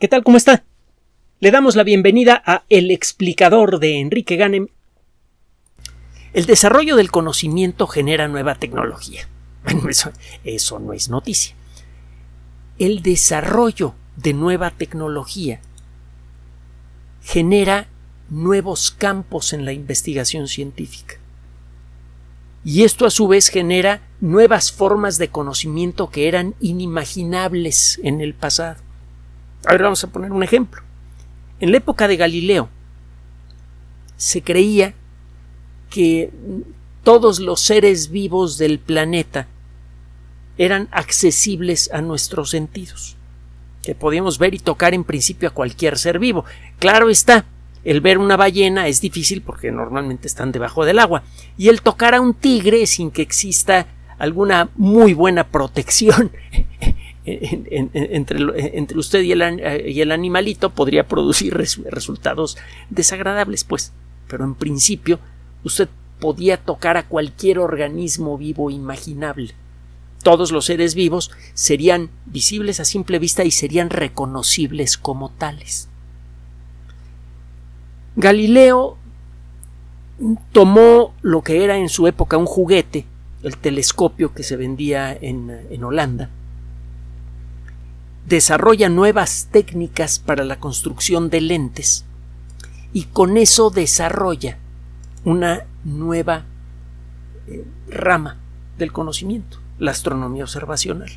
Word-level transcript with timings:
¿Qué 0.00 0.08
tal? 0.08 0.24
¿Cómo 0.24 0.36
está? 0.36 0.64
Le 1.38 1.52
damos 1.52 1.76
la 1.76 1.84
bienvenida 1.84 2.42
a 2.44 2.64
El 2.68 2.90
explicador 2.90 3.78
de 3.78 4.00
Enrique 4.00 4.34
Ganem. 4.34 4.66
El 6.32 6.46
desarrollo 6.46 6.96
del 6.96 7.12
conocimiento 7.12 7.86
genera 7.86 8.28
nueva 8.28 8.56
tecnología. 8.56 9.28
Bueno, 9.64 9.88
eso, 9.88 10.12
eso 10.44 10.78
no 10.78 10.92
es 10.92 11.08
noticia. 11.08 11.54
El 12.78 13.02
desarrollo 13.02 13.94
de 14.16 14.34
nueva 14.34 14.72
tecnología 14.72 15.62
genera 17.22 17.88
nuevos 18.28 18.90
campos 18.90 19.54
en 19.54 19.64
la 19.64 19.72
investigación 19.72 20.48
científica. 20.48 21.14
Y 22.62 22.82
esto 22.82 23.06
a 23.06 23.10
su 23.10 23.26
vez 23.26 23.48
genera 23.48 24.02
nuevas 24.20 24.70
formas 24.70 25.16
de 25.16 25.28
conocimiento 25.28 26.10
que 26.10 26.28
eran 26.28 26.56
inimaginables 26.60 27.98
en 28.02 28.20
el 28.20 28.34
pasado. 28.34 28.83
A 29.66 29.72
ver, 29.72 29.82
vamos 29.82 30.02
a 30.04 30.08
poner 30.08 30.32
un 30.32 30.42
ejemplo. 30.42 30.82
En 31.60 31.70
la 31.70 31.78
época 31.78 32.08
de 32.08 32.16
Galileo 32.16 32.68
se 34.16 34.42
creía 34.42 34.94
que 35.90 36.30
todos 37.02 37.40
los 37.40 37.60
seres 37.60 38.10
vivos 38.10 38.58
del 38.58 38.78
planeta 38.78 39.46
eran 40.58 40.88
accesibles 40.90 41.90
a 41.92 42.00
nuestros 42.00 42.50
sentidos, 42.50 43.16
que 43.82 43.94
podíamos 43.94 44.38
ver 44.38 44.54
y 44.54 44.58
tocar 44.58 44.94
en 44.94 45.04
principio 45.04 45.48
a 45.48 45.52
cualquier 45.52 45.98
ser 45.98 46.18
vivo. 46.18 46.44
Claro 46.78 47.10
está, 47.10 47.44
el 47.84 48.00
ver 48.00 48.18
una 48.18 48.36
ballena 48.36 48.88
es 48.88 49.00
difícil 49.00 49.42
porque 49.42 49.70
normalmente 49.70 50.26
están 50.26 50.52
debajo 50.52 50.84
del 50.84 50.98
agua, 50.98 51.22
y 51.56 51.68
el 51.68 51.82
tocar 51.82 52.14
a 52.14 52.20
un 52.20 52.34
tigre 52.34 52.86
sin 52.86 53.10
que 53.10 53.22
exista 53.22 53.86
alguna 54.18 54.70
muy 54.76 55.12
buena 55.12 55.44
protección 55.44 56.30
entre, 57.26 58.98
usted 58.98 59.22
y 59.22 59.32
el, 59.32 60.12
animalito 60.12 60.70
podría 60.70 61.08
producir 61.08 61.54
resultados 61.54 62.58
desagradables, 62.90 63.64
pues. 63.64 63.92
Pero 64.28 64.44
en 64.44 64.54
principio, 64.54 65.18
usted 65.62 65.88
podía 66.20 66.58
tocar 66.58 66.96
a 66.96 67.06
cualquier 67.06 67.58
organismo 67.58 68.36
vivo 68.36 68.70
imaginable. 68.70 69.54
Todos 70.22 70.52
los 70.52 70.66
seres 70.66 70.94
vivos 70.94 71.30
serían 71.54 72.10
visibles 72.26 72.80
a 72.80 72.84
simple 72.84 73.18
vista 73.18 73.44
y 73.44 73.50
serían 73.50 73.90
reconocibles 73.90 74.96
como 74.96 75.30
tales. 75.30 75.88
Galileo 78.16 78.96
tomó 80.52 81.14
lo 81.20 81.42
que 81.42 81.64
era 81.64 81.76
en 81.76 81.88
su 81.88 82.06
época 82.06 82.36
un 82.36 82.46
juguete, 82.46 83.06
el 83.42 83.58
telescopio 83.58 84.32
que 84.32 84.42
se 84.42 84.56
vendía 84.56 85.12
en 85.20 85.84
Holanda, 85.84 86.30
desarrolla 88.26 88.88
nuevas 88.88 89.48
técnicas 89.50 90.18
para 90.18 90.44
la 90.44 90.58
construcción 90.58 91.30
de 91.30 91.40
lentes 91.40 92.04
y 92.92 93.04
con 93.04 93.36
eso 93.36 93.70
desarrolla 93.70 94.58
una 95.24 95.64
nueva 95.84 96.44
eh, 97.46 97.64
rama 97.88 98.38
del 98.78 98.92
conocimiento, 98.92 99.58
la 99.78 99.90
astronomía 99.90 100.44
observacional. 100.44 101.10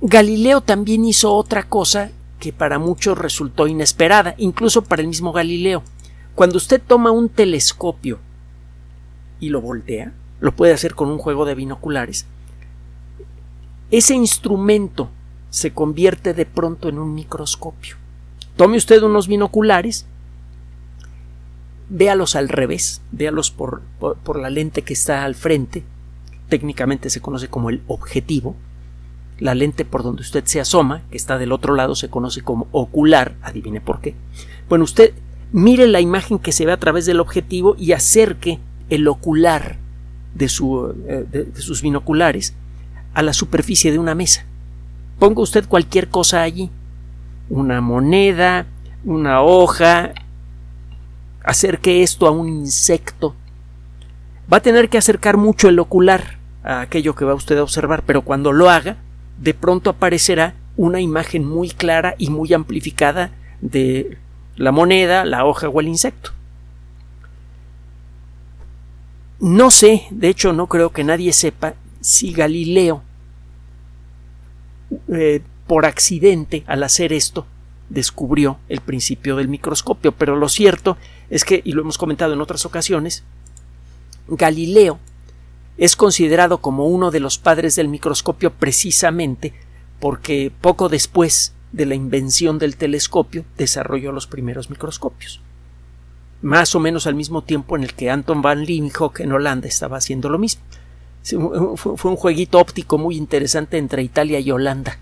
Galileo 0.00 0.60
también 0.60 1.04
hizo 1.04 1.34
otra 1.34 1.64
cosa 1.64 2.10
que 2.38 2.52
para 2.52 2.78
muchos 2.78 3.16
resultó 3.16 3.66
inesperada, 3.66 4.34
incluso 4.38 4.82
para 4.82 5.02
el 5.02 5.08
mismo 5.08 5.32
Galileo. 5.32 5.82
Cuando 6.34 6.58
usted 6.58 6.82
toma 6.86 7.10
un 7.10 7.28
telescopio 7.30 8.18
y 9.40 9.48
lo 9.48 9.60
voltea, 9.60 10.12
lo 10.40 10.52
puede 10.52 10.74
hacer 10.74 10.94
con 10.94 11.08
un 11.08 11.18
juego 11.18 11.46
de 11.46 11.54
binoculares, 11.54 12.26
ese 13.90 14.14
instrumento 14.14 15.10
se 15.50 15.72
convierte 15.72 16.34
de 16.34 16.44
pronto 16.46 16.88
en 16.88 16.98
un 16.98 17.14
microscopio. 17.14 17.96
Tome 18.56 18.76
usted 18.76 19.02
unos 19.02 19.28
binoculares, 19.28 20.06
véalos 21.88 22.36
al 22.36 22.48
revés, 22.48 23.00
véalos 23.12 23.50
por, 23.50 23.82
por, 24.00 24.38
la 24.38 24.50
lente 24.50 24.82
que 24.82 24.92
está 24.92 25.24
al 25.24 25.34
frente, 25.34 25.84
técnicamente 26.48 27.10
se 27.10 27.20
conoce 27.20 27.48
como 27.48 27.70
el 27.70 27.82
objetivo, 27.86 28.56
la 29.38 29.54
lente 29.54 29.84
por 29.84 30.02
donde 30.02 30.22
usted 30.22 30.44
se 30.46 30.60
asoma, 30.60 31.02
que 31.10 31.16
está 31.16 31.38
del 31.38 31.52
otro 31.52 31.74
lado, 31.74 31.94
se 31.94 32.10
conoce 32.10 32.42
como 32.42 32.66
ocular, 32.72 33.36
adivine 33.42 33.80
por 33.80 34.00
qué. 34.00 34.14
Bueno, 34.68 34.84
usted 34.84 35.12
mire 35.52 35.86
la 35.86 36.00
imagen 36.00 36.38
que 36.38 36.52
se 36.52 36.66
ve 36.66 36.72
a 36.72 36.80
través 36.80 37.06
del 37.06 37.20
objetivo 37.20 37.76
y 37.78 37.92
acerque 37.92 38.58
el 38.88 39.06
ocular 39.06 39.78
de, 40.34 40.48
su, 40.48 40.94
eh, 41.06 41.24
de 41.30 41.62
sus 41.62 41.82
binoculares 41.82 42.54
a 43.16 43.22
la 43.22 43.32
superficie 43.32 43.90
de 43.90 43.98
una 43.98 44.14
mesa. 44.14 44.44
Ponga 45.18 45.40
usted 45.40 45.66
cualquier 45.66 46.08
cosa 46.08 46.42
allí, 46.42 46.70
una 47.48 47.80
moneda, 47.80 48.66
una 49.04 49.40
hoja, 49.40 50.12
acerque 51.42 52.02
esto 52.02 52.26
a 52.26 52.30
un 52.30 52.46
insecto. 52.46 53.34
Va 54.52 54.58
a 54.58 54.62
tener 54.62 54.90
que 54.90 54.98
acercar 54.98 55.38
mucho 55.38 55.70
el 55.70 55.78
ocular 55.78 56.36
a 56.62 56.82
aquello 56.82 57.14
que 57.14 57.24
va 57.24 57.32
usted 57.32 57.56
a 57.56 57.62
observar, 57.62 58.02
pero 58.04 58.20
cuando 58.20 58.52
lo 58.52 58.68
haga, 58.68 58.98
de 59.38 59.54
pronto 59.54 59.88
aparecerá 59.88 60.54
una 60.76 61.00
imagen 61.00 61.48
muy 61.48 61.70
clara 61.70 62.16
y 62.18 62.28
muy 62.28 62.52
amplificada 62.52 63.30
de 63.62 64.18
la 64.56 64.72
moneda, 64.72 65.24
la 65.24 65.46
hoja 65.46 65.70
o 65.70 65.80
el 65.80 65.88
insecto. 65.88 66.32
No 69.40 69.70
sé, 69.70 70.06
de 70.10 70.28
hecho 70.28 70.52
no 70.52 70.66
creo 70.66 70.90
que 70.90 71.02
nadie 71.02 71.32
sepa 71.32 71.76
si 72.02 72.32
Galileo 72.32 73.05
eh, 75.08 75.42
por 75.66 75.86
accidente 75.86 76.64
al 76.66 76.82
hacer 76.82 77.12
esto 77.12 77.46
descubrió 77.88 78.58
el 78.68 78.80
principio 78.80 79.36
del 79.36 79.48
microscopio, 79.48 80.12
pero 80.12 80.36
lo 80.36 80.48
cierto 80.48 80.96
es 81.30 81.44
que, 81.44 81.60
y 81.64 81.72
lo 81.72 81.82
hemos 81.82 81.98
comentado 81.98 82.32
en 82.32 82.40
otras 82.40 82.66
ocasiones, 82.66 83.24
Galileo 84.28 84.98
es 85.76 85.94
considerado 85.94 86.58
como 86.58 86.86
uno 86.86 87.10
de 87.10 87.20
los 87.20 87.38
padres 87.38 87.76
del 87.76 87.88
microscopio 87.88 88.52
precisamente 88.52 89.54
porque 90.00 90.52
poco 90.60 90.88
después 90.88 91.54
de 91.72 91.86
la 91.86 91.94
invención 91.94 92.58
del 92.58 92.76
telescopio 92.76 93.44
desarrolló 93.56 94.12
los 94.12 94.26
primeros 94.26 94.70
microscopios. 94.70 95.40
Más 96.42 96.74
o 96.74 96.80
menos 96.80 97.06
al 97.06 97.14
mismo 97.14 97.42
tiempo 97.42 97.76
en 97.76 97.82
el 97.82 97.94
que 97.94 98.10
Anton 98.10 98.42
van 98.42 98.64
Leeuwenhoek 98.64 99.20
en 99.20 99.32
Holanda 99.32 99.68
estaba 99.68 99.96
haciendo 99.96 100.28
lo 100.28 100.38
mismo. 100.38 100.62
Fue 101.26 102.10
un 102.10 102.16
jueguito 102.16 102.58
óptico 102.58 102.98
muy 102.98 103.16
interesante 103.16 103.78
entre 103.78 104.02
Italia 104.02 104.38
y 104.38 104.50
Holanda. 104.52 104.98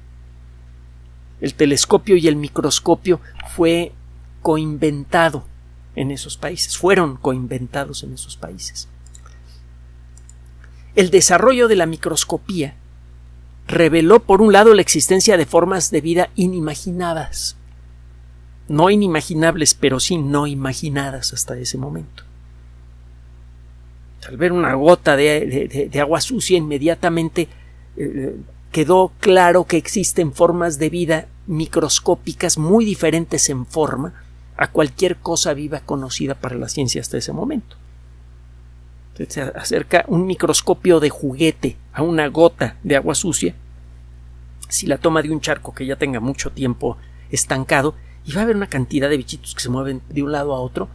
El 1.40 1.54
telescopio 1.54 2.16
y 2.16 2.26
el 2.28 2.36
microscopio 2.36 3.20
fue 3.54 3.92
coinventado 4.40 5.44
en 5.96 6.10
esos 6.10 6.36
países, 6.36 6.78
fueron 6.78 7.16
coinventados 7.16 8.02
en 8.02 8.14
esos 8.14 8.36
países. 8.36 8.88
El 10.94 11.10
desarrollo 11.10 11.68
de 11.68 11.76
la 11.76 11.86
microscopía 11.86 12.76
reveló 13.66 14.20
por 14.20 14.40
un 14.40 14.52
lado 14.52 14.74
la 14.74 14.82
existencia 14.82 15.36
de 15.36 15.46
formas 15.46 15.90
de 15.90 16.00
vida 16.00 16.30
inimaginadas, 16.36 17.56
no 18.68 18.90
inimaginables, 18.90 19.74
pero 19.74 20.00
sí 20.00 20.16
no 20.16 20.46
imaginadas 20.46 21.32
hasta 21.32 21.58
ese 21.58 21.76
momento. 21.76 22.24
Al 24.28 24.36
ver 24.36 24.52
una 24.52 24.74
gota 24.74 25.16
de, 25.16 25.90
agua 26.00 26.20
sucia, 26.20 26.56
inmediatamente 26.56 27.48
eh, 27.96 28.36
quedó 28.72 29.12
claro 29.20 29.64
que 29.64 29.76
existen 29.76 30.32
formas 30.32 30.78
de 30.78 30.90
vida 30.90 31.26
microscópicas 31.46 32.58
muy 32.58 32.84
diferentes 32.84 33.48
en 33.50 33.66
forma 33.66 34.14
a 34.56 34.70
cualquier 34.70 35.16
cosa 35.16 35.54
viva 35.54 35.80
conocida 35.80 36.34
para 36.34 36.56
la 36.56 36.68
ciencia 36.68 37.00
hasta 37.00 37.18
ese 37.18 37.32
momento. 37.32 37.76
se 39.28 39.42
acerca 39.42 40.04
un 40.08 40.26
microscopio 40.26 41.00
de 41.00 41.10
juguete 41.10 41.76
a 41.92 42.02
una 42.02 42.28
gota 42.28 42.76
de 42.82 42.96
agua 42.96 43.14
sucia, 43.14 43.54
si 44.68 44.86
la 44.86 44.98
toma 44.98 45.22
de 45.22 45.30
un 45.30 45.40
charco 45.40 45.74
que 45.74 45.86
ya 45.86 45.96
tenga 45.96 46.20
mucho 46.20 46.50
tiempo 46.50 46.96
estancado, 47.30 47.94
y 48.26 48.32
va 48.32 48.40
a 48.40 48.44
haber 48.44 48.56
una 48.56 48.68
cantidad 48.68 49.08
de 49.08 49.18
bichitos 49.18 49.54
que 49.54 49.60
se 49.60 49.68
mueven 49.68 50.00
de 50.08 50.22
un 50.22 50.32
lado 50.32 50.54
a 50.54 50.60
otro, 50.60 50.88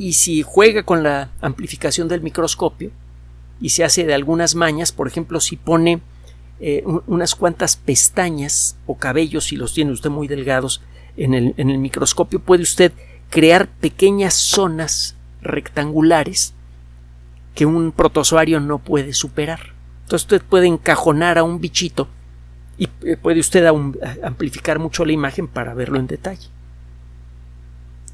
y 0.00 0.14
si 0.14 0.40
juega 0.40 0.82
con 0.82 1.02
la 1.02 1.28
amplificación 1.42 2.08
del 2.08 2.22
microscopio 2.22 2.90
y 3.60 3.68
se 3.68 3.84
hace 3.84 4.06
de 4.06 4.14
algunas 4.14 4.54
mañas, 4.54 4.92
por 4.92 5.06
ejemplo, 5.06 5.40
si 5.40 5.56
pone 5.56 6.00
eh, 6.58 6.82
unas 7.06 7.34
cuantas 7.34 7.76
pestañas 7.76 8.78
o 8.86 8.96
cabellos, 8.96 9.44
si 9.44 9.56
los 9.56 9.74
tiene 9.74 9.92
usted 9.92 10.08
muy 10.08 10.26
delgados 10.26 10.80
en 11.18 11.34
el, 11.34 11.52
en 11.58 11.68
el 11.68 11.76
microscopio, 11.76 12.40
puede 12.40 12.62
usted 12.62 12.92
crear 13.28 13.68
pequeñas 13.68 14.32
zonas 14.32 15.16
rectangulares 15.42 16.54
que 17.54 17.66
un 17.66 17.92
protozoario 17.92 18.58
no 18.58 18.78
puede 18.78 19.12
superar. 19.12 19.74
Entonces 20.04 20.22
usted 20.22 20.42
puede 20.42 20.66
encajonar 20.66 21.36
a 21.36 21.42
un 21.42 21.60
bichito 21.60 22.08
y 22.78 22.88
eh, 23.02 23.18
puede 23.20 23.40
usted 23.40 23.66
amplificar 24.22 24.78
mucho 24.78 25.04
la 25.04 25.12
imagen 25.12 25.46
para 25.46 25.74
verlo 25.74 25.98
en 25.98 26.06
detalle 26.06 26.48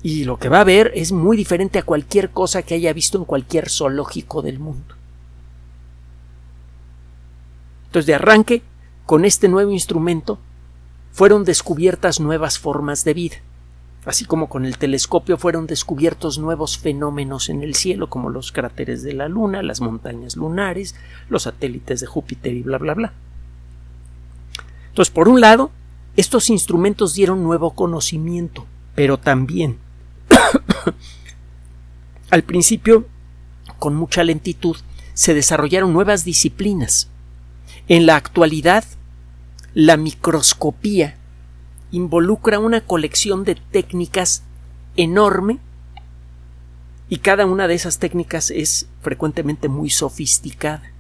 y 0.09 0.23
lo 0.23 0.39
que 0.39 0.49
va 0.49 0.61
a 0.61 0.65
ver 0.65 0.93
es 0.95 1.11
muy 1.11 1.37
diferente 1.37 1.81
a 1.81 1.83
cualquier 1.83 2.31
cosa 2.31 2.63
que 2.63 2.77
haya 2.77 2.93
visto 2.93 3.19
en 3.19 3.25
cualquier 3.25 3.69
zoológico 3.69 4.41
del 4.41 4.61
mundo. 4.61 4.95
Entonces, 7.87 8.07
de 8.07 8.15
arranque, 8.15 8.63
con 9.05 9.25
este 9.25 9.49
nuevo 9.49 9.73
instrumento, 9.73 10.39
fueron 11.11 11.45
descubiertas 11.45 12.21
nuevas 12.21 12.57
formas 12.61 13.03
de 13.03 13.15
vida, 13.15 13.37
así 14.05 14.25
como 14.27 14.49
con 14.49 14.65
el 14.65 14.79
telescopio 14.79 15.39
fueron 15.39 15.67
descubiertos 15.67 16.39
nuevos 16.39 16.79
fenómenos 16.79 17.49
en 17.49 17.65
el 17.65 17.75
cielo, 17.75 18.09
como 18.09 18.31
los 18.31 18.53
cráteres 18.53 19.03
de 19.03 19.13
la 19.13 19.29
Luna, 19.29 19.65
las 19.65 19.81
montañas 19.81 20.37
lunares, 20.37 20.95
los 21.29 21.43
satélites 21.43 21.99
de 21.99 22.07
Júpiter 22.07 22.55
y 22.55 22.63
bla 22.63 22.79
bla 22.79 22.95
bla. 22.95 23.13
Entonces, 24.91 25.13
por 25.13 25.29
un 25.29 25.41
lado, 25.41 25.73
estos 26.17 26.49
instrumentos 26.49 27.15
dieron 27.15 27.43
nuevo 27.43 27.73
conocimiento, 27.73 28.67
pero 28.95 29.19
también 29.19 29.85
al 32.31 32.43
principio, 32.43 33.07
con 33.79 33.95
mucha 33.95 34.25
lentitud, 34.25 34.77
se 35.15 35.35
desarrollaron 35.35 35.93
nuevas 35.93 36.25
disciplinas. 36.25 37.09
En 37.89 38.07
la 38.07 38.17
actualidad, 38.17 38.85
la 39.75 39.97
microscopía 39.97 41.17
involucra 41.91 42.59
una 42.59 42.81
colección 42.81 43.45
de 43.45 43.55
técnicas 43.55 44.43
enorme 44.97 45.59
y 47.09 47.19
cada 47.19 47.47
una 47.47 47.69
de 47.69 47.75
esas 47.75 47.99
técnicas 47.99 48.51
es 48.51 48.89
frecuentemente 49.01 49.69
muy 49.69 49.91
sofisticada. 49.91 50.91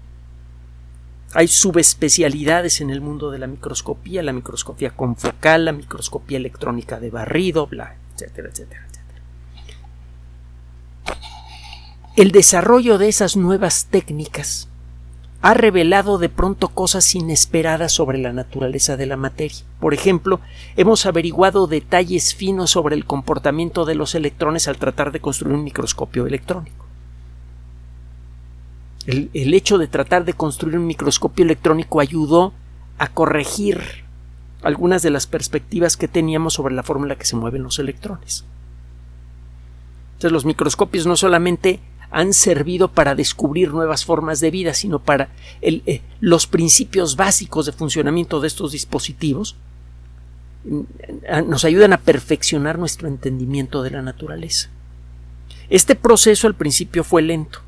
Hay 1.34 1.48
subespecialidades 1.48 2.80
en 2.80 2.90
el 2.90 3.00
mundo 3.00 3.30
de 3.30 3.38
la 3.38 3.46
microscopía, 3.46 4.22
la 4.22 4.32
microscopía 4.32 4.90
confocal, 4.90 5.64
la 5.64 5.72
microscopía 5.72 6.38
electrónica 6.38 7.00
de 7.00 7.10
barrido, 7.10 7.66
bla, 7.66 7.96
etcétera, 8.14 8.48
etcétera, 8.48 8.86
etcétera. 8.86 8.96
El 12.16 12.30
desarrollo 12.30 12.96
de 12.96 13.08
esas 13.08 13.36
nuevas 13.36 13.88
técnicas 13.90 14.70
ha 15.42 15.52
revelado 15.52 16.16
de 16.16 16.30
pronto 16.30 16.68
cosas 16.68 17.14
inesperadas 17.14 17.92
sobre 17.92 18.16
la 18.16 18.32
naturaleza 18.32 18.96
de 18.96 19.04
la 19.04 19.18
materia. 19.18 19.58
Por 19.80 19.92
ejemplo, 19.92 20.40
hemos 20.78 21.04
averiguado 21.04 21.66
detalles 21.66 22.34
finos 22.34 22.70
sobre 22.70 22.96
el 22.96 23.04
comportamiento 23.04 23.84
de 23.84 23.96
los 23.96 24.14
electrones 24.14 24.66
al 24.66 24.78
tratar 24.78 25.12
de 25.12 25.20
construir 25.20 25.54
un 25.56 25.64
microscopio 25.64 26.26
electrónico. 26.26 26.86
El, 29.04 29.52
hecho 29.52 29.76
de 29.76 29.86
tratar 29.86 30.24
de 30.24 30.32
construir 30.32 30.78
un 30.78 30.86
microscopio 30.86 31.44
electrónico 31.44 32.00
ayudó 32.00 32.54
a 32.96 33.08
corregir 33.08 33.78
algunas 34.62 35.02
de 35.02 35.10
las 35.10 35.26
perspectivas 35.26 35.98
que 35.98 36.08
teníamos 36.08 36.54
sobre 36.54 36.74
la 36.74 36.82
forma 36.82 37.04
en 37.04 37.10
la 37.10 37.16
que 37.16 37.26
se 37.26 37.36
mueven 37.36 37.62
los 37.62 37.78
electrones. 37.78 38.46
Entonces 40.14 40.32
los 40.32 40.46
microscopios 40.46 41.06
no 41.06 41.14
solamente 41.14 41.78
han 42.10 42.32
servido 42.32 42.88
para 42.88 43.14
descubrir 43.14 43.72
nuevas 43.72 44.04
formas 44.04 44.40
de 44.40 44.50
vida, 44.50 44.74
sino 44.74 45.00
para 45.00 45.28
el, 45.60 45.82
eh, 45.86 46.02
los 46.20 46.46
principios 46.46 47.16
básicos 47.16 47.66
de 47.66 47.72
funcionamiento 47.72 48.40
de 48.40 48.48
estos 48.48 48.72
dispositivos 48.72 49.56
nos 51.46 51.64
ayudan 51.64 51.92
a 51.92 51.98
perfeccionar 51.98 52.78
nuestro 52.78 53.06
entendimiento 53.06 53.82
de 53.82 53.90
la 53.90 54.02
naturaleza. 54.02 54.68
Este 55.70 55.94
proceso 55.94 56.46
al 56.46 56.54
principio 56.54 57.04
fue 57.04 57.22
lento, 57.22 57.60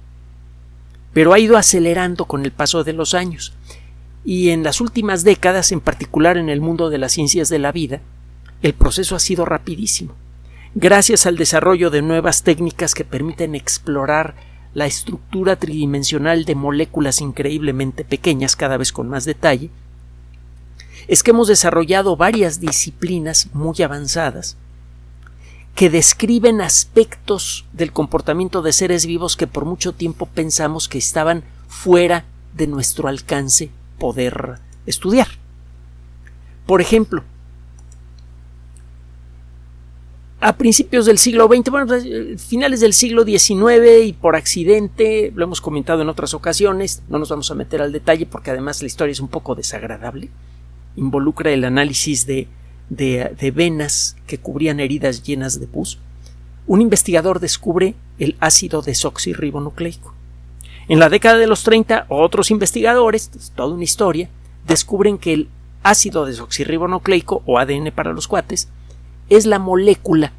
pero 1.12 1.32
ha 1.32 1.38
ido 1.38 1.56
acelerando 1.56 2.24
con 2.24 2.44
el 2.44 2.50
paso 2.50 2.82
de 2.84 2.92
los 2.92 3.14
años, 3.14 3.52
y 4.24 4.50
en 4.50 4.62
las 4.62 4.80
últimas 4.80 5.22
décadas, 5.24 5.70
en 5.72 5.80
particular 5.80 6.36
en 6.36 6.48
el 6.48 6.60
mundo 6.60 6.90
de 6.90 6.98
las 6.98 7.12
ciencias 7.12 7.48
de 7.48 7.60
la 7.60 7.72
vida, 7.72 8.00
el 8.62 8.74
proceso 8.74 9.14
ha 9.14 9.20
sido 9.20 9.44
rapidísimo 9.44 10.14
gracias 10.74 11.26
al 11.26 11.36
desarrollo 11.36 11.90
de 11.90 12.02
nuevas 12.02 12.42
técnicas 12.42 12.94
que 12.94 13.04
permiten 13.04 13.54
explorar 13.54 14.34
la 14.74 14.86
estructura 14.86 15.56
tridimensional 15.56 16.44
de 16.44 16.54
moléculas 16.54 17.20
increíblemente 17.20 18.04
pequeñas 18.04 18.56
cada 18.56 18.76
vez 18.76 18.92
con 18.92 19.08
más 19.08 19.24
detalle, 19.24 19.70
es 21.08 21.22
que 21.22 21.30
hemos 21.30 21.48
desarrollado 21.48 22.16
varias 22.16 22.60
disciplinas 22.60 23.48
muy 23.54 23.82
avanzadas 23.82 24.56
que 25.74 25.90
describen 25.90 26.60
aspectos 26.60 27.64
del 27.72 27.92
comportamiento 27.92 28.62
de 28.62 28.72
seres 28.72 29.06
vivos 29.06 29.36
que 29.36 29.46
por 29.46 29.64
mucho 29.64 29.92
tiempo 29.92 30.26
pensamos 30.26 30.88
que 30.88 30.98
estaban 30.98 31.44
fuera 31.68 32.24
de 32.54 32.66
nuestro 32.66 33.08
alcance 33.08 33.70
poder 33.98 34.58
estudiar. 34.86 35.28
Por 36.66 36.80
ejemplo, 36.80 37.22
a 40.40 40.56
principios 40.56 41.06
del 41.06 41.18
siglo 41.18 41.48
XX, 41.48 41.70
bueno, 41.70 41.86
pues, 41.86 42.04
eh, 42.04 42.36
finales 42.38 42.80
del 42.80 42.92
siglo 42.92 43.24
XIX 43.24 44.04
y 44.04 44.12
por 44.12 44.36
accidente, 44.36 45.32
lo 45.34 45.44
hemos 45.44 45.60
comentado 45.60 46.02
en 46.02 46.08
otras 46.08 46.32
ocasiones, 46.32 47.02
no 47.08 47.18
nos 47.18 47.28
vamos 47.28 47.50
a 47.50 47.54
meter 47.54 47.82
al 47.82 47.92
detalle 47.92 48.24
porque 48.26 48.50
además 48.50 48.80
la 48.80 48.86
historia 48.86 49.12
es 49.12 49.20
un 49.20 49.28
poco 49.28 49.56
desagradable, 49.56 50.28
involucra 50.94 51.50
el 51.50 51.64
análisis 51.64 52.24
de, 52.24 52.46
de, 52.88 53.34
de 53.38 53.50
venas 53.50 54.16
que 54.26 54.38
cubrían 54.38 54.78
heridas 54.78 55.24
llenas 55.24 55.58
de 55.58 55.66
pus, 55.66 55.98
un 56.68 56.82
investigador 56.82 57.40
descubre 57.40 57.94
el 58.18 58.36
ácido 58.38 58.82
desoxirribonucleico. 58.82 60.14
En 60.88 61.00
la 61.00 61.08
década 61.08 61.38
de 61.38 61.46
los 61.46 61.64
30, 61.64 62.06
otros 62.08 62.50
investigadores, 62.50 63.30
toda 63.54 63.74
una 63.74 63.84
historia, 63.84 64.28
descubren 64.66 65.18
que 65.18 65.32
el 65.32 65.48
ácido 65.82 66.26
desoxirribonucleico, 66.26 67.42
o 67.46 67.58
ADN 67.58 67.90
para 67.94 68.12
los 68.12 68.28
cuates, 68.28 68.68
es 69.28 69.46
la 69.46 69.58
molécula 69.58 70.32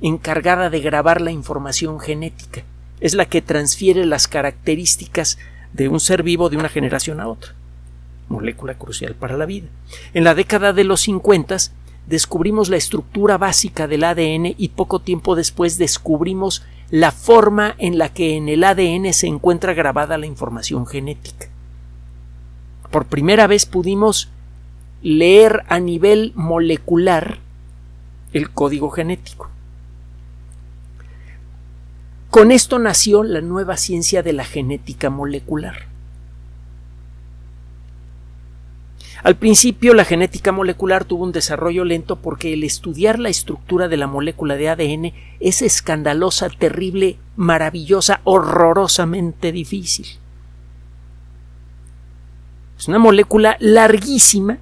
encargada 0.00 0.70
de 0.70 0.80
grabar 0.80 1.20
la 1.20 1.30
información 1.30 2.00
genética, 2.00 2.64
es 3.00 3.14
la 3.14 3.26
que 3.26 3.42
transfiere 3.42 4.04
las 4.04 4.28
características 4.28 5.38
de 5.72 5.88
un 5.88 6.00
ser 6.00 6.22
vivo 6.22 6.50
de 6.50 6.56
una 6.56 6.68
generación 6.68 7.20
a 7.20 7.28
otra. 7.28 7.54
Molécula 8.28 8.74
crucial 8.74 9.14
para 9.14 9.36
la 9.36 9.46
vida. 9.46 9.68
En 10.14 10.24
la 10.24 10.34
década 10.34 10.72
de 10.72 10.84
los 10.84 11.00
50 11.02 11.56
descubrimos 12.06 12.68
la 12.68 12.76
estructura 12.76 13.38
básica 13.38 13.86
del 13.86 14.04
ADN 14.04 14.54
y 14.56 14.68
poco 14.70 15.00
tiempo 15.00 15.36
después 15.36 15.78
descubrimos 15.78 16.64
la 16.90 17.12
forma 17.12 17.74
en 17.78 17.96
la 17.96 18.12
que 18.12 18.36
en 18.36 18.48
el 18.48 18.64
ADN 18.64 19.12
se 19.12 19.26
encuentra 19.26 19.72
grabada 19.72 20.18
la 20.18 20.26
información 20.26 20.86
genética. 20.86 21.48
Por 22.90 23.06
primera 23.06 23.46
vez 23.46 23.66
pudimos 23.66 24.28
leer 25.02 25.64
a 25.68 25.80
nivel 25.80 26.32
molecular 26.34 27.38
el 28.32 28.50
código 28.50 28.90
genético. 28.90 29.50
Con 32.30 32.50
esto 32.50 32.78
nació 32.78 33.24
la 33.24 33.42
nueva 33.42 33.76
ciencia 33.76 34.22
de 34.22 34.32
la 34.32 34.44
genética 34.44 35.10
molecular. 35.10 35.92
Al 39.22 39.36
principio 39.36 39.94
la 39.94 40.04
genética 40.04 40.50
molecular 40.50 41.04
tuvo 41.04 41.24
un 41.24 41.32
desarrollo 41.32 41.84
lento 41.84 42.16
porque 42.16 42.54
el 42.54 42.64
estudiar 42.64 43.20
la 43.20 43.28
estructura 43.28 43.86
de 43.86 43.96
la 43.96 44.08
molécula 44.08 44.56
de 44.56 44.68
ADN 44.68 45.12
es 45.38 45.62
escandalosa, 45.62 46.48
terrible, 46.48 47.18
maravillosa, 47.36 48.20
horrorosamente 48.24 49.52
difícil. 49.52 50.06
Es 52.78 52.88
una 52.88 52.98
molécula 52.98 53.56
larguísima. 53.60 54.58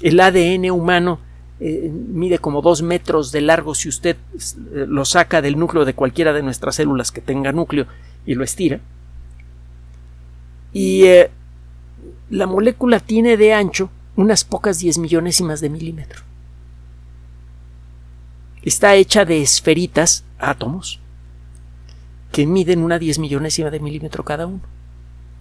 El 0.00 0.20
ADN 0.20 0.70
humano 0.70 1.18
eh, 1.60 1.90
mide 1.92 2.38
como 2.38 2.62
dos 2.62 2.82
metros 2.82 3.32
de 3.32 3.40
largo 3.40 3.74
si 3.74 3.88
usted 3.88 4.16
eh, 4.16 4.86
lo 4.86 5.04
saca 5.04 5.42
del 5.42 5.58
núcleo 5.58 5.84
de 5.84 5.94
cualquiera 5.94 6.32
de 6.32 6.42
nuestras 6.42 6.76
células 6.76 7.10
que 7.10 7.20
tenga 7.20 7.52
núcleo 7.52 7.86
y 8.26 8.34
lo 8.34 8.44
estira. 8.44 8.80
Y 10.72 11.04
eh, 11.04 11.30
la 12.30 12.46
molécula 12.46 13.00
tiene 13.00 13.36
de 13.36 13.54
ancho 13.54 13.90
unas 14.14 14.44
pocas 14.44 14.78
diez 14.78 14.98
millonésimas 14.98 15.60
de 15.60 15.70
milímetro. 15.70 16.22
Está 18.62 18.94
hecha 18.94 19.24
de 19.24 19.40
esferitas, 19.40 20.24
átomos, 20.38 21.00
que 22.32 22.46
miden 22.46 22.82
una 22.82 22.98
diez 22.98 23.18
millonésima 23.18 23.70
de 23.70 23.80
milímetro 23.80 24.24
cada 24.24 24.46
uno. 24.46 24.60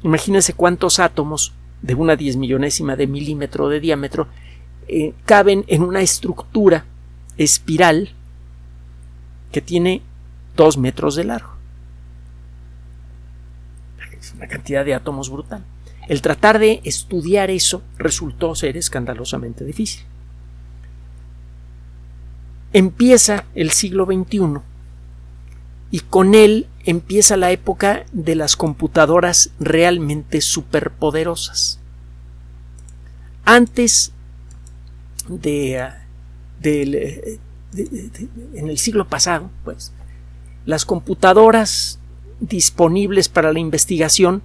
Imagínense 0.04 0.54
cuántos 0.54 1.00
átomos 1.00 1.54
de 1.82 1.96
una 1.96 2.16
diez 2.16 2.38
millonésima 2.38 2.96
de 2.96 3.08
milímetro 3.08 3.70
de 3.70 3.80
diámetro 3.80 4.28
eh, 4.88 5.14
caben 5.26 5.66
en 5.68 5.84
una 5.84 6.02
estructura 6.02 6.86
espiral 7.38 8.10
que 9.52 9.62
tiene 9.62 10.02
dos 10.56 10.78
metros 10.78 11.16
de 11.16 11.24
largo. 11.26 11.56
Es 14.20 14.34
una 14.34 14.48
cantidad 14.48 14.84
de 14.84 14.94
átomos 14.94 15.30
brutal. 15.30 15.64
El 16.08 16.22
tratar 16.22 16.58
de 16.58 16.82
estudiar 16.84 17.50
eso 17.50 17.84
resultó 17.98 18.56
ser 18.56 18.78
escandalosamente 18.78 19.66
difícil. 19.66 20.04
Empieza 22.74 23.46
el 23.56 23.72
siglo 23.72 24.06
XXI 24.06 24.62
y 25.92 26.00
con 26.02 26.34
él 26.36 26.68
empieza 26.86 27.38
la 27.38 27.52
época 27.52 28.06
de 28.12 28.36
las 28.36 28.56
computadoras 28.56 29.52
realmente 29.60 30.42
superpoderosas. 30.42 31.80
Antes 33.46 34.14
de, 35.28 35.80
en 37.84 38.68
el 38.70 38.78
siglo 38.78 39.08
pasado, 39.08 39.50
pues, 39.64 39.94
las 40.66 40.86
computadoras 40.86 42.00
disponibles 42.40 43.30
para 43.30 43.54
la 43.54 43.60
investigación, 43.60 44.42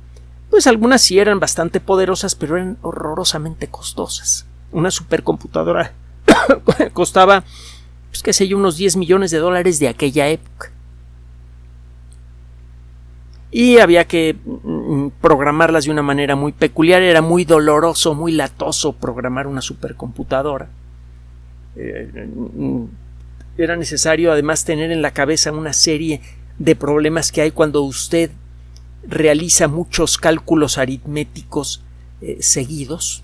pues 0.51 0.67
algunas 0.67 1.03
sí 1.03 1.19
eran 1.19 1.41
bastante 1.41 1.81
poderosas, 1.81 2.35
pero 2.35 2.57
eran 2.57 2.79
horrorosamente 2.83 3.69
costosas. 3.69 4.47
una 4.71 4.91
supercomputadora 4.91 5.93
costaba, 6.93 7.45
pues 8.11 8.23
qué 8.23 8.33
sé 8.33 8.49
yo, 8.49 8.57
unos 8.57 8.77
10 8.77 8.97
millones 8.97 9.31
de 9.31 9.39
dólares 9.39 9.79
de 9.79 9.89
aquella 9.89 10.29
época. 10.29 10.71
Y 13.53 13.79
había 13.79 14.07
que 14.07 14.35
mm, 14.35 15.09
programarlas 15.21 15.85
de 15.85 15.91
una 15.91 16.03
manera 16.03 16.35
muy 16.35 16.53
peculiar, 16.53 17.03
era 17.03 17.21
muy 17.21 17.45
doloroso, 17.45 18.15
muy 18.15 18.33
latoso 18.33 18.95
programar 18.95 19.47
una 19.47 19.61
supercomputadora. 19.61 20.69
Eh, 21.77 22.29
mm, 22.35 22.85
era 23.59 23.77
necesario 23.77 24.33
además 24.33 24.65
tener 24.65 24.91
en 24.91 25.03
la 25.03 25.13
cabeza 25.13 25.53
una 25.53 25.75
serie 25.75 26.23
de 26.59 26.75
problemas 26.75 27.31
que 27.31 27.43
hay 27.43 27.51
cuando 27.51 27.83
usted 27.83 28.31
realiza 29.07 29.69
muchos 29.69 30.17
cálculos 30.17 30.79
aritméticos 30.79 31.83
eh, 32.23 32.39
seguidos. 32.41 33.23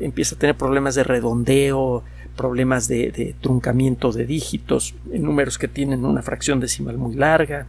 Empieza 0.00 0.36
a 0.36 0.38
tener 0.38 0.56
problemas 0.56 0.94
de 0.94 1.04
redondeo, 1.04 2.02
problemas 2.36 2.88
de, 2.88 3.34
truncamiento 3.40 4.12
de 4.12 4.24
dígitos, 4.24 4.94
números 5.04 5.58
que 5.58 5.68
tienen 5.68 6.04
una 6.04 6.22
fracción 6.22 6.60
decimal 6.60 6.96
muy 6.96 7.14
larga. 7.14 7.66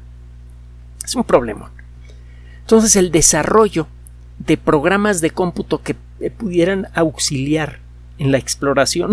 Es 1.06 1.16
un 1.16 1.24
problema. 1.24 1.72
Entonces 2.62 2.96
el 2.96 3.12
desarrollo 3.12 3.88
de 4.40 4.58
programas 4.58 5.22
de 5.22 5.30
cómputo 5.30 5.82
que 5.84 5.96
eh, 6.20 6.32
pudieran 6.32 6.88
auxiliar 6.96 7.80
en 8.18 8.32
la 8.32 8.38
exploración 8.38 9.12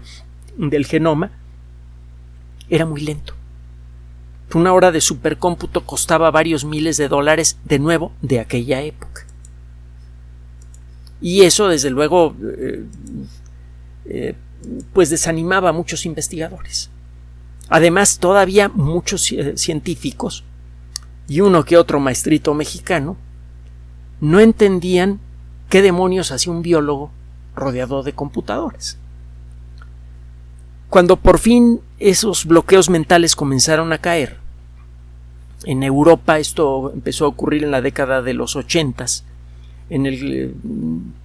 del 0.56 0.86
genoma 0.86 1.30
era 2.68 2.84
muy 2.84 3.00
lento. 3.00 3.34
Una 4.54 4.74
hora 4.74 4.92
de 4.92 5.00
supercómputo 5.00 5.86
costaba 5.86 6.30
varios 6.30 6.66
miles 6.66 6.98
de 6.98 7.08
dólares 7.08 7.58
de 7.64 7.78
nuevo 7.78 8.12
de 8.20 8.38
aquella 8.38 8.82
época. 8.82 9.26
Y 11.22 11.42
eso, 11.42 11.68
desde 11.68 11.88
luego, 11.88 12.36
eh, 12.58 12.84
eh, 14.04 14.34
pues 14.92 15.08
desanimaba 15.08 15.70
a 15.70 15.72
muchos 15.72 16.04
investigadores. 16.04 16.90
Además, 17.70 18.18
todavía 18.18 18.68
muchos 18.68 19.32
científicos 19.54 20.44
y 21.28 21.40
uno 21.40 21.64
que 21.64 21.76
otro 21.76 22.00
maestrito 22.00 22.54
mexicano 22.54 23.16
no 24.20 24.40
entendían 24.40 25.20
qué 25.68 25.82
demonios 25.82 26.32
hacía 26.32 26.52
un 26.52 26.62
biólogo 26.62 27.10
rodeado 27.54 28.02
de 28.02 28.12
computadores. 28.12 28.98
Cuando 30.88 31.16
por 31.16 31.38
fin 31.38 31.80
esos 31.98 32.44
bloqueos 32.44 32.90
mentales 32.90 33.34
comenzaron 33.34 33.92
a 33.92 33.98
caer, 33.98 34.38
en 35.64 35.82
Europa 35.82 36.38
esto 36.38 36.92
empezó 36.92 37.24
a 37.24 37.28
ocurrir 37.28 37.64
en 37.64 37.70
la 37.70 37.80
década 37.80 38.20
de 38.20 38.34
los 38.34 38.56
ochentas, 38.56 39.24
en 39.90 40.06
el 40.06 40.32
eh, 40.32 40.54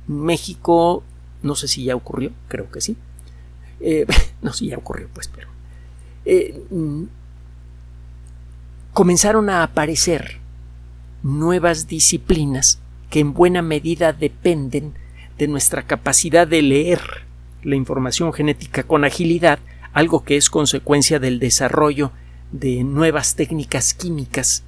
México 0.07 1.03
no 1.43 1.55
sé 1.55 1.67
si 1.67 1.83
ya 1.83 1.95
ocurrió, 1.95 2.31
creo 2.47 2.69
que 2.71 2.81
sí, 2.81 2.97
eh, 3.79 4.05
no 4.41 4.53
si 4.53 4.67
ya 4.67 4.77
ocurrió 4.77 5.07
pues, 5.13 5.27
pero 5.27 5.47
eh, 6.25 6.61
comenzaron 8.97 9.51
a 9.51 9.61
aparecer 9.61 10.39
nuevas 11.21 11.87
disciplinas 11.87 12.79
que 13.11 13.19
en 13.19 13.31
buena 13.31 13.61
medida 13.61 14.11
dependen 14.11 14.95
de 15.37 15.47
nuestra 15.47 15.83
capacidad 15.83 16.47
de 16.47 16.63
leer 16.63 16.99
la 17.61 17.75
información 17.75 18.33
genética 18.33 18.81
con 18.81 19.05
agilidad, 19.05 19.59
algo 19.93 20.23
que 20.23 20.35
es 20.35 20.49
consecuencia 20.49 21.19
del 21.19 21.37
desarrollo 21.37 22.11
de 22.51 22.83
nuevas 22.83 23.35
técnicas 23.35 23.93
químicas 23.93 24.63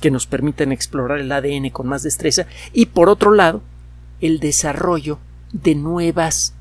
que 0.00 0.12
nos 0.12 0.28
permiten 0.28 0.70
explorar 0.70 1.18
el 1.18 1.32
ADN 1.32 1.70
con 1.70 1.88
más 1.88 2.04
destreza 2.04 2.46
y 2.72 2.86
por 2.86 3.08
otro 3.08 3.32
lado 3.32 3.60
el 4.20 4.38
desarrollo 4.38 5.18
de 5.52 5.74
nuevas 5.74 6.54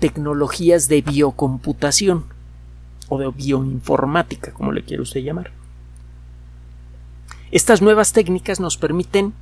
tecnologías 0.00 0.88
de 0.88 1.00
biocomputación 1.00 2.24
o 3.08 3.20
de 3.20 3.30
bioinformática, 3.30 4.52
como 4.52 4.72
le 4.72 4.82
quiere 4.82 5.04
usted 5.04 5.20
llamar. 5.20 5.53
Estas 7.54 7.82
nuevas 7.82 8.12
técnicas 8.12 8.58
nos 8.58 8.76
permiten 8.76 9.32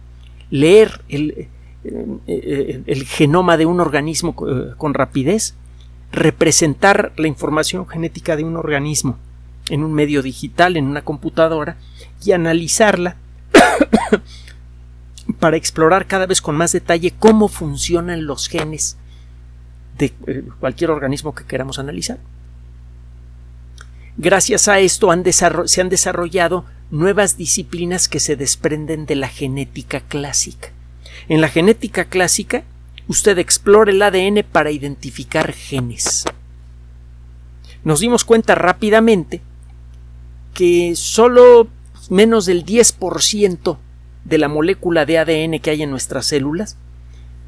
leer 0.50 1.00
el, 1.08 1.48
eh, 2.26 2.82
el, 2.84 3.06
genoma 3.06 3.56
de 3.56 3.64
un 3.64 3.80
organismo 3.80 4.36
eh, 4.46 4.74
con 4.76 4.92
rapidez, 4.92 5.54
representar 6.10 7.14
la 7.16 7.26
información 7.26 7.88
genética 7.88 8.36
de 8.36 8.44
un 8.44 8.58
organismo 8.58 9.16
en 9.70 9.82
un 9.82 9.94
medio 9.94 10.20
digital, 10.20 10.76
en 10.76 10.88
una 10.88 11.00
computadora, 11.00 11.78
y 12.22 12.32
analizarla 12.32 13.16
para 15.40 15.56
explorar 15.56 16.06
cada 16.06 16.26
vez 16.26 16.42
con 16.42 16.54
más 16.54 16.72
detalle 16.72 17.14
cómo 17.18 17.48
funcionan 17.48 18.26
los 18.26 18.46
genes 18.46 18.98
de 19.96 20.12
eh, 20.26 20.44
cualquier 20.60 20.90
organismo 20.90 21.34
que 21.34 21.46
queramos 21.46 21.78
analizar. 21.78 22.18
Gracias 24.18 24.68
a 24.68 24.80
esto 24.80 25.08
se 25.64 25.80
han 25.80 25.88
desarrollado 25.88 26.66
nuevas 26.92 27.38
disciplinas 27.38 28.06
que 28.06 28.20
se 28.20 28.36
desprenden 28.36 29.06
de 29.06 29.16
la 29.16 29.28
genética 29.28 30.00
clásica. 30.00 30.68
En 31.28 31.40
la 31.40 31.48
genética 31.48 32.04
clásica, 32.04 32.64
usted 33.08 33.38
explora 33.38 33.90
el 33.90 34.02
ADN 34.02 34.44
para 34.44 34.70
identificar 34.70 35.52
genes. 35.52 36.24
Nos 37.82 38.00
dimos 38.00 38.24
cuenta 38.24 38.54
rápidamente 38.54 39.40
que 40.52 40.94
solo 40.94 41.66
menos 42.10 42.44
del 42.44 42.64
10% 42.64 43.78
de 44.24 44.38
la 44.38 44.48
molécula 44.48 45.06
de 45.06 45.18
ADN 45.18 45.60
que 45.60 45.70
hay 45.70 45.82
en 45.82 45.90
nuestras 45.90 46.26
células 46.26 46.76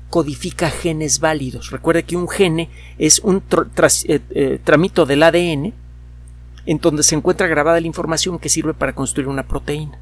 codifica 0.08 0.70
genes 0.70 1.20
válidos. 1.20 1.70
Recuerde 1.70 2.04
que 2.04 2.16
un 2.16 2.28
gene 2.28 2.70
es 2.98 3.18
un 3.18 3.42
eh, 4.06 4.20
eh, 4.30 4.58
tramito 4.64 5.04
del 5.04 5.22
ADN 5.22 5.74
en 6.66 6.78
donde 6.78 7.02
se 7.02 7.14
encuentra 7.14 7.46
grabada 7.46 7.80
la 7.80 7.86
información 7.86 8.38
que 8.38 8.48
sirve 8.48 8.74
para 8.74 8.94
construir 8.94 9.28
una 9.28 9.46
proteína. 9.46 9.98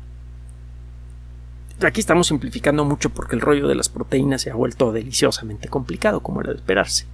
Aquí 1.81 2.01
estamos 2.01 2.29
simplificando 2.29 2.85
mucho 2.85 3.11
porque 3.11 3.35
el 3.35 3.41
rollo 3.41 3.67
de 3.67 3.75
las 3.75 3.89
proteínas 3.89 4.43
se 4.43 4.51
ha 4.51 4.55
vuelto 4.55 4.93
deliciosamente 4.93 5.69
complicado, 5.69 6.21
como 6.21 6.41
era 6.41 6.51
de 6.51 6.59
esperarse. 6.59 7.07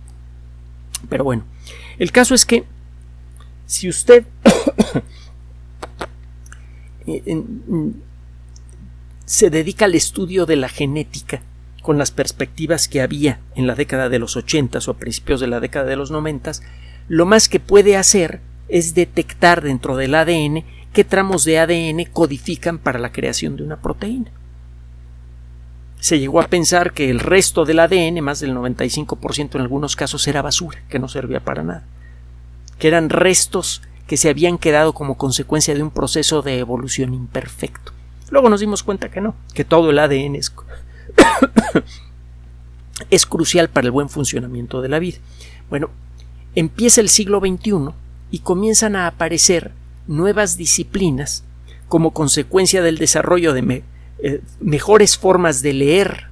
Pero 1.08 1.24
bueno, 1.24 1.44
el 1.98 2.12
caso 2.12 2.34
es 2.34 2.44
que 2.44 2.64
si 3.66 3.88
usted 3.88 4.26
se 9.24 9.50
dedica 9.50 9.86
al 9.86 9.94
estudio 9.94 10.44
de 10.44 10.56
la 10.56 10.68
genética 10.68 11.40
con 11.82 11.96
las 11.96 12.10
perspectivas 12.10 12.88
que 12.88 13.00
había 13.00 13.40
en 13.54 13.66
la 13.66 13.74
década 13.74 14.10
de 14.10 14.18
los 14.18 14.36
80 14.36 14.80
o 14.86 14.90
a 14.90 14.98
principios 14.98 15.40
de 15.40 15.46
la 15.46 15.60
década 15.60 15.86
de 15.86 15.96
los 15.96 16.10
90, 16.10 16.52
lo 17.08 17.24
más 17.24 17.48
que 17.48 17.60
puede 17.60 17.96
hacer 17.96 18.42
es 18.68 18.94
detectar 18.94 19.62
dentro 19.62 19.96
del 19.96 20.14
ADN 20.14 20.64
qué 20.92 21.04
tramos 21.04 21.44
de 21.44 21.58
ADN 21.58 22.04
codifican 22.12 22.78
para 22.78 22.98
la 22.98 23.12
creación 23.12 23.56
de 23.56 23.62
una 23.62 23.76
proteína. 23.76 24.30
Se 26.00 26.18
llegó 26.18 26.40
a 26.40 26.46
pensar 26.46 26.92
que 26.92 27.10
el 27.10 27.18
resto 27.18 27.64
del 27.64 27.80
ADN, 27.80 28.20
más 28.22 28.40
del 28.40 28.54
95% 28.54 29.56
en 29.56 29.60
algunos 29.60 29.96
casos, 29.96 30.26
era 30.28 30.42
basura, 30.42 30.82
que 30.88 30.98
no 30.98 31.08
servía 31.08 31.40
para 31.40 31.62
nada, 31.62 31.84
que 32.78 32.88
eran 32.88 33.10
restos 33.10 33.82
que 34.06 34.16
se 34.16 34.30
habían 34.30 34.58
quedado 34.58 34.92
como 34.92 35.16
consecuencia 35.16 35.74
de 35.74 35.82
un 35.82 35.90
proceso 35.90 36.42
de 36.42 36.58
evolución 36.58 37.14
imperfecto. 37.14 37.92
Luego 38.30 38.48
nos 38.48 38.60
dimos 38.60 38.82
cuenta 38.82 39.10
que 39.10 39.20
no, 39.20 39.34
que 39.54 39.64
todo 39.64 39.90
el 39.90 39.98
ADN 39.98 40.36
es, 40.36 40.52
es 43.10 43.26
crucial 43.26 43.68
para 43.68 43.86
el 43.86 43.90
buen 43.90 44.08
funcionamiento 44.08 44.80
de 44.80 44.88
la 44.88 44.98
vida. 44.98 45.18
Bueno, 45.68 45.90
empieza 46.54 47.00
el 47.00 47.08
siglo 47.08 47.40
XXI 47.40 47.92
y 48.30 48.40
comienzan 48.40 48.96
a 48.96 49.06
aparecer 49.06 49.72
nuevas 50.06 50.56
disciplinas 50.56 51.44
como 51.88 52.12
consecuencia 52.12 52.82
del 52.82 52.98
desarrollo 52.98 53.52
de 53.52 53.82
eh, 54.18 54.42
mejores 54.60 55.16
formas 55.16 55.62
de 55.62 55.72
leer 55.72 56.26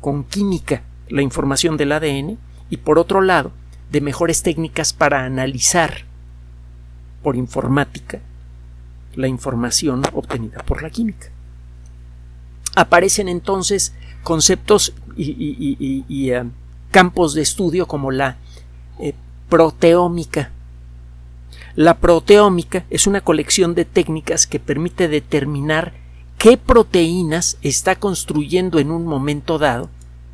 con 0.00 0.24
química 0.24 0.82
la 1.08 1.22
información 1.22 1.76
del 1.76 1.92
ADN 1.92 2.38
y 2.70 2.76
por 2.78 2.98
otro 2.98 3.20
lado 3.20 3.52
de 3.90 4.00
mejores 4.00 4.42
técnicas 4.42 4.92
para 4.92 5.24
analizar 5.24 6.04
por 7.22 7.36
informática 7.36 8.20
la 9.14 9.28
información 9.28 10.02
obtenida 10.12 10.62
por 10.62 10.82
la 10.82 10.90
química. 10.90 11.28
Aparecen 12.76 13.28
entonces 13.28 13.94
conceptos 14.22 14.94
y, 15.16 16.30
eh, 16.30 16.44
campos 16.90 17.34
de 17.34 17.42
estudio 17.42 17.86
como 17.86 18.10
la 18.10 18.36
eh, 19.00 19.14
proteómica. 19.48 20.52
La 21.78 21.98
proteómica 21.98 22.86
es 22.90 23.06
una 23.06 23.20
colección 23.20 23.76
de 23.76 23.84
técnicas 23.84 24.48
que 24.48 24.58
permite 24.58 25.06
determinar 25.06 25.92
qué 26.36 26.56
proteínas 26.56 27.56
está 27.62 27.94
construyendo 27.94 28.80
en 28.80 28.90
un 28.90 29.06
momento 29.06 29.60
dado 29.60 29.88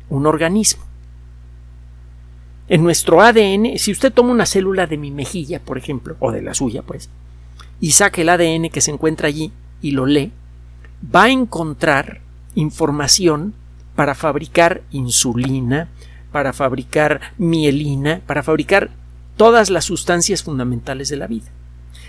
un 0.09 0.25
organismo. 0.25 0.83
En 2.67 2.81
nuestro 2.81 3.21
ADN, 3.21 3.77
si 3.77 3.91
usted 3.91 4.11
toma 4.11 4.31
una 4.31 4.47
célula 4.47 4.87
de 4.87 4.97
mi 4.97 5.11
mejilla, 5.11 5.59
por 5.59 5.77
ejemplo, 5.77 6.15
o 6.19 6.31
de 6.31 6.41
la 6.41 6.55
suya, 6.55 6.81
pues, 6.81 7.11
y 7.79 7.91
saca 7.91 8.21
el 8.21 8.29
ADN 8.29 8.71
que 8.71 8.81
se 8.81 8.89
encuentra 8.89 9.27
allí 9.27 9.51
y 9.83 9.91
lo 9.91 10.07
lee, 10.07 10.31
va 11.15 11.25
a 11.25 11.29
encontrar 11.29 12.21
información 12.55 13.53
para 13.95 14.15
fabricar 14.15 14.81
insulina, 14.89 15.89
para 16.31 16.53
fabricar 16.53 17.21
mielina, 17.37 18.21
para 18.25 18.41
fabricar 18.41 18.89
todas 19.37 19.69
las 19.69 19.85
sustancias 19.85 20.43
fundamentales 20.43 21.09
de 21.09 21.17
la 21.17 21.27
vida. 21.27 21.51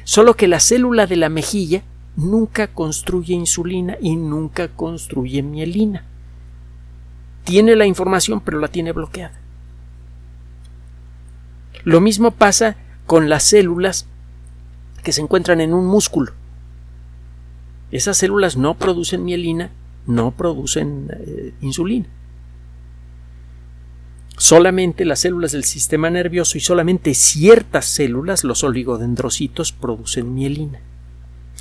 Solo 0.04 0.35
que 0.35 0.49
la 0.49 0.61
célula 0.61 1.06
de 1.06 1.16
la 1.16 1.28
mejilla 1.28 1.83
nunca 2.16 2.68
construye 2.68 3.35
insulina 3.35 3.97
y 4.00 4.16
nunca 4.16 4.68
construye 4.68 5.42
mielina. 5.42 6.04
Tiene 7.45 7.76
la 7.76 7.87
información 7.87 8.40
pero 8.40 8.59
la 8.59 8.68
tiene 8.68 8.92
bloqueada. 8.92 9.38
Lo 11.85 12.00
mismo 12.00 12.33
pasa 12.33 12.76
con 13.06 13.28
las 13.28 13.45
células 13.45 14.06
que 15.04 15.12
se 15.12 15.21
encuentran 15.21 15.61
en 15.61 15.73
un 15.73 15.87
músculo. 15.87 16.33
Esas 17.92 18.16
células 18.16 18.56
no 18.56 18.75
producen 18.75 19.25
mielina, 19.25 19.71
no 20.06 20.33
producen 20.33 21.09
eh, 21.12 21.54
insulina. 21.61 22.06
Solamente 24.47 25.05
las 25.05 25.19
células 25.19 25.50
del 25.50 25.65
sistema 25.65 26.09
nervioso 26.09 26.57
y 26.57 26.61
solamente 26.61 27.15
ciertas 27.15 27.85
células, 27.85 28.45
los 28.45 28.62
oligodendrocitos, 28.62 29.73
producen 29.73 30.37
mielina. 30.37 30.79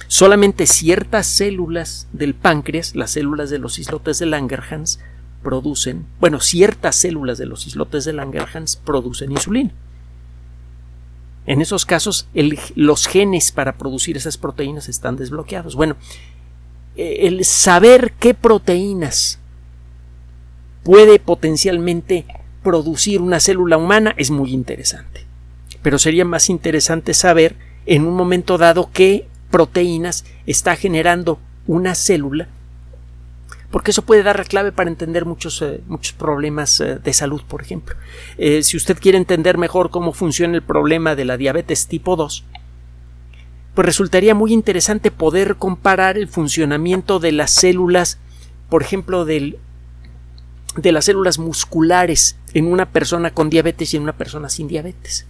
Solamente 0.08 0.68
ciertas 0.68 1.25
células 1.25 2.08
del 2.13 2.36
páncreas, 2.36 2.96
las 2.96 3.10
células 3.10 3.50
de 3.50 3.58
los 3.58 3.80
islotes 3.80 4.20
de 4.20 4.27
Langerhans, 4.27 5.00
producen, 5.42 6.06
bueno, 6.20 6.39
ciertas 6.39 6.96
células 6.96 7.39
de 7.39 7.48
los 7.48 7.65
islotes 7.65 8.06
de 8.06 8.13
Langerhans 8.13 8.75
producen 8.75 9.32
insulina. 9.32 9.72
En 11.48 11.62
esos 11.62 11.88
casos, 11.88 12.27
los 12.75 13.08
genes 13.08 13.51
para 13.51 13.80
producir 13.80 14.15
esas 14.15 14.38
proteínas 14.38 14.89
están 14.89 15.15
desbloqueados. 15.15 15.74
Bueno, 15.74 15.96
eh, 16.96 17.22
el 17.22 17.46
saber 17.46 18.13
qué 18.20 18.36
proteínas 18.36 19.39
puede 20.84 21.18
potencialmente 21.18 22.27
producir 22.65 23.22
una 23.22 23.39
célula 23.39 23.77
humana 23.77 24.13
es 24.17 24.29
muy 24.29 24.51
interesante. 24.51 25.25
Pero 25.81 25.98
sería 25.98 26.25
más 26.25 26.50
interesante 26.50 27.13
saber 27.13 27.55
en 27.86 28.05
un 28.05 28.15
momento 28.15 28.57
dado 28.57 28.89
qué 28.91 29.29
proteínas 29.50 30.25
está 30.45 30.75
generando 30.75 31.39
una 31.65 31.95
célula 31.95 32.50
porque 33.75 33.91
eso 33.91 34.03
puede 34.03 34.24
dar 34.24 34.38
la 34.38 34.45
clave 34.45 34.72
para 34.72 34.89
entender 34.89 35.25
muchos, 35.25 35.62
eh, 35.62 35.81
muchos 35.88 36.13
problemas 36.13 36.79
eh, 36.79 36.98
de 36.98 37.12
salud, 37.12 37.41
por 37.45 37.62
ejemplo. 37.62 37.98
Eh, 38.38 38.63
si 38.63 38.77
usted 38.77 38.98
quiere 38.98 39.17
entender 39.17 39.57
mejor 39.57 39.89
cómo 39.89 40.13
funciona 40.13 40.55
el 40.55 40.62
problema 40.62 41.13
de 41.13 41.25
la 41.25 41.36
diabetes 41.36 41.88
tipo 41.88 42.15
2, 42.15 42.45
pues 43.74 43.86
resultaría 43.86 44.34
muy 44.34 44.53
interesante 44.53 45.12
poder 45.12 45.57
comparar 45.57 46.17
el 46.17 46.29
funcionamiento 46.29 47.19
de 47.19 47.34
las 47.34 47.51
células, 47.51 48.17
por 48.69 48.81
ejemplo, 48.81 49.25
del, 49.25 49.57
de 50.77 50.91
las 50.93 51.03
células 51.03 51.38
musculares 51.38 52.38
en 52.56 52.72
una 52.72 52.86
persona 52.88 53.32
con 53.32 53.50
diabetes 53.50 53.94
y 53.94 53.98
en 53.98 54.04
una 54.04 54.18
persona 54.18 54.50
sin 54.50 54.70
diabetes. 54.70 55.28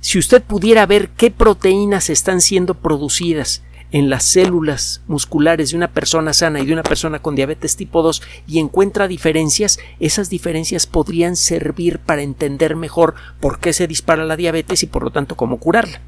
Si 0.00 0.18
usted 0.18 0.42
pudiera 0.42 0.86
ver 0.86 1.10
qué 1.10 1.30
proteínas 1.30 2.10
están 2.10 2.40
siendo 2.40 2.74
producidas 2.74 3.62
en 3.92 4.08
las 4.08 4.24
células 4.24 5.02
musculares 5.06 5.70
de 5.70 5.76
una 5.76 5.92
persona 5.92 6.32
sana 6.32 6.60
y 6.60 6.66
de 6.66 6.72
una 6.72 6.82
persona 6.82 7.18
con 7.18 7.34
diabetes 7.34 7.76
tipo 7.76 8.02
2 8.02 8.22
y 8.46 8.58
encuentra 8.58 9.06
diferencias, 9.06 9.78
esas 10.00 10.30
diferencias 10.30 10.86
podrían 10.86 11.36
servir 11.36 11.98
para 11.98 12.22
entender 12.22 12.74
mejor 12.74 13.14
por 13.38 13.58
qué 13.58 13.74
se 13.74 13.86
dispara 13.86 14.24
la 14.24 14.36
diabetes 14.36 14.82
y 14.82 14.86
por 14.86 15.04
lo 15.04 15.10
tanto 15.10 15.36
cómo 15.36 15.58
curarla. 15.58 16.00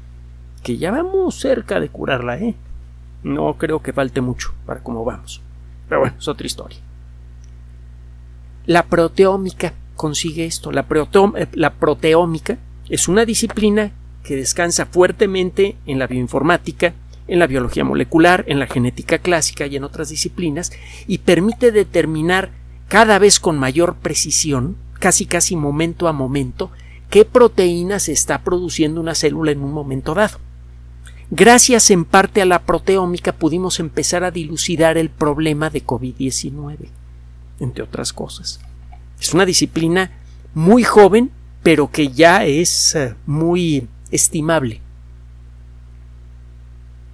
Que 0.63 0.77
ya 0.77 0.89
vamos 0.89 1.39
cerca 1.39 1.79
de 1.79 1.89
curarla, 1.89 2.39
¿eh? 2.39 2.55
No 3.21 3.53
creo 3.53 3.83
que 3.83 3.93
falte 3.93 4.19
mucho 4.19 4.55
para 4.65 4.81
cómo 4.81 5.05
vamos. 5.05 5.43
Pero 5.87 6.01
bueno, 6.01 6.15
es 6.17 6.27
otra 6.27 6.47
historia. 6.47 6.79
La 8.65 8.83
proteómica 8.83 9.73
consigue 9.95 10.45
esto. 10.45 10.71
La, 10.71 10.85
eh, 11.37 11.47
la 11.53 11.73
proteómica 11.73 12.57
es 12.89 13.07
una 13.07 13.25
disciplina 13.25 13.91
que 14.23 14.35
descansa 14.35 14.85
fuertemente 14.85 15.75
en 15.85 15.99
la 15.99 16.07
bioinformática, 16.07 16.93
en 17.27 17.39
la 17.39 17.47
biología 17.47 17.83
molecular, 17.83 18.43
en 18.47 18.59
la 18.59 18.67
genética 18.67 19.19
clásica 19.19 19.67
y 19.67 19.75
en 19.75 19.83
otras 19.83 20.09
disciplinas, 20.09 20.71
y 21.07 21.19
permite 21.19 21.71
determinar 21.71 22.51
cada 22.87 23.19
vez 23.19 23.39
con 23.39 23.57
mayor 23.57 23.95
precisión, 23.95 24.77
casi 24.99 25.25
casi 25.25 25.55
momento 25.55 26.07
a 26.07 26.13
momento, 26.13 26.71
qué 27.09 27.25
proteína 27.25 27.99
se 27.99 28.11
está 28.11 28.43
produciendo 28.43 28.99
una 28.99 29.15
célula 29.15 29.51
en 29.51 29.61
un 29.61 29.73
momento 29.73 30.13
dado. 30.13 30.39
Gracias 31.31 31.89
en 31.89 32.05
parte 32.05 32.41
a 32.41 32.45
la 32.45 32.63
proteómica 32.63 33.31
pudimos 33.31 33.79
empezar 33.79 34.23
a 34.23 34.31
dilucidar 34.31 34.97
el 34.97 35.09
problema 35.09 35.71
de 35.71 35.83
COVID-19, 35.83 36.89
entre 37.59 37.83
otras 37.83 38.13
cosas. 38.13 38.59
Es 39.19 39.33
una 39.33 39.45
disciplina 39.45 40.11
muy 40.53 40.83
joven, 40.83 41.31
pero 41.63 41.91
que 41.91 42.09
ya 42.09 42.45
es 42.45 42.95
eh, 42.95 43.15
muy 43.25 43.87
estimable 44.11 44.81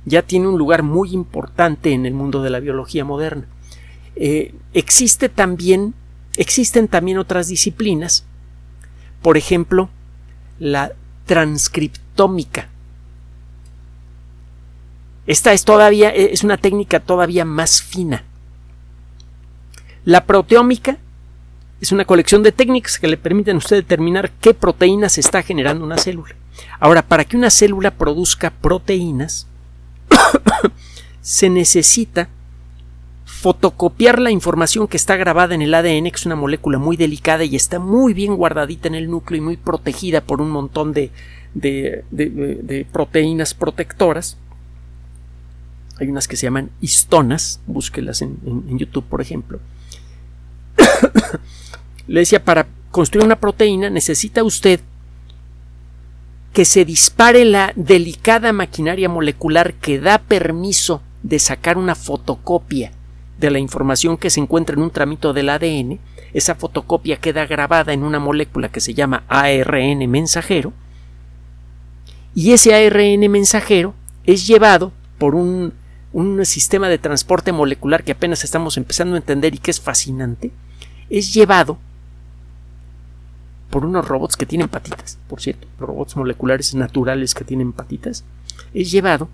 ya 0.06 0.22
tiene 0.22 0.48
un 0.48 0.58
lugar 0.58 0.84
muy 0.84 1.14
importante 1.14 1.94
en 1.94 2.06
el 2.06 2.14
mundo 2.14 2.42
de 2.42 2.50
la 2.50 2.60
biología 2.60 3.06
moderna. 3.06 3.46
Eh, 4.16 4.54
existe 4.74 5.30
también, 5.30 5.94
existen 6.36 6.88
también 6.88 7.18
otras 7.18 7.48
disciplinas, 7.48 8.26
por 9.22 9.38
ejemplo, 9.38 9.90
la 10.60 10.94
transcriptómica. 11.26 12.70
Esta 15.28 15.54
es 15.54 15.64
todavía, 15.66 16.10
es 16.10 16.44
una 16.44 16.58
técnica 16.58 17.00
todavía 17.00 17.46
más 17.46 17.82
fina. 17.82 18.24
La 20.04 20.26
proteómica 20.26 20.98
es 21.80 21.92
una 21.92 22.06
colección 22.06 22.42
de 22.42 22.52
técnicas 22.52 23.00
que 23.00 23.08
le 23.08 23.18
permiten 23.18 23.56
a 23.56 23.60
usted 23.60 23.78
determinar 23.78 24.32
qué 24.42 24.54
proteínas 24.54 25.18
está 25.18 25.44
generando 25.44 25.86
una 25.86 25.98
célula. 25.98 26.36
Ahora, 26.80 27.04
para 27.04 27.24
que 27.24 27.38
una 27.38 27.52
célula 27.52 27.92
produzca 27.92 28.50
proteínas, 28.50 29.48
se 31.22 31.50
necesita 31.50 32.30
fotocopiar 33.26 34.20
la 34.20 34.32
información 34.32 34.88
que 34.88 34.98
está 34.98 35.16
grabada 35.16 35.54
en 35.54 35.62
el 35.62 35.74
ADN, 35.74 36.10
que 36.10 36.16
es 36.16 36.26
una 36.26 36.36
molécula 36.36 36.80
muy 36.80 36.98
delicada 36.98 37.44
y 37.44 37.56
está 37.56 37.80
muy 37.80 38.14
bien 38.14 38.36
guardadita 38.36 38.88
en 38.88 38.96
el 38.96 39.10
núcleo 39.10 39.38
y 39.38 39.42
muy 39.42 39.58
protegida 39.58 40.22
por 40.22 40.42
un 40.42 40.50
montón 40.50 40.94
de, 40.94 41.12
proteínas 42.92 43.54
protectoras. 43.54 44.38
Hay 46.00 46.08
unas 46.08 46.28
que 46.28 46.38
se 46.38 46.48
llaman 46.48 46.72
histonas, 46.82 47.60
búsquelas 47.68 48.24
en 48.24 48.78
YouTube, 48.78 49.06
por 49.06 49.22
ejemplo. 49.22 49.60
Le 52.08 52.22
decía, 52.22 52.44
para 52.44 52.68
construir 52.92 53.26
una 53.26 53.40
proteína 53.40 53.90
necesita 53.90 54.44
usted 54.44 54.82
que 56.54 56.66
se 56.66 56.84
dispare 56.84 57.46
la 57.46 57.72
delicada 57.76 58.52
maquinaria 58.52 59.08
molecular 59.08 59.74
que 59.76 60.00
da 60.00 60.18
permiso 60.18 61.02
de 61.24 61.40
sacar 61.40 61.78
una 61.78 61.96
fotocopia 61.96 62.92
de 63.40 63.50
la 63.50 63.60
información 63.60 64.18
que 64.18 64.30
se 64.30 64.40
encuentra 64.40 64.76
en 64.76 64.84
un 64.84 64.92
tramito 64.92 65.34
del 65.34 65.50
ADN, 65.50 66.00
esa 66.34 66.56
fotocopia 66.56 67.18
queda 67.18 67.46
grabada 67.46 67.94
en 67.94 68.04
una 68.04 68.20
molécula 68.20 68.70
que 68.70 68.82
se 68.82 68.94
llama 68.94 69.24
ARN 69.28 70.10
mensajero, 70.10 70.74
y 72.36 72.52
ese 72.52 72.74
ARN 72.76 73.30
mensajero 73.32 73.94
es 74.26 74.46
llevado 74.48 74.92
por 75.18 75.36
un, 75.36 75.74
un 76.14 76.46
sistema 76.46 76.90
de 76.90 76.98
transporte 76.98 77.52
molecular 77.52 78.04
que 78.04 78.12
apenas 78.12 78.44
estamos 78.44 78.78
empezando 78.78 79.16
a 79.16 79.20
entender 79.20 79.56
y 79.56 79.60
que 79.60 79.72
es 79.72 79.80
fascinante, 79.80 80.52
es 81.10 81.34
llevado 81.34 81.78
por 83.70 83.86
unos 83.86 84.08
robots 84.08 84.36
que 84.36 84.46
tienen 84.46 84.68
patitas, 84.68 85.18
por 85.28 85.42
cierto, 85.42 85.68
robots 85.80 86.18
moleculares 86.18 86.76
naturales 86.76 87.34
que 87.34 87.46
tienen 87.46 87.72
patitas, 87.72 88.26
es 88.74 88.92
llevado 88.92 89.30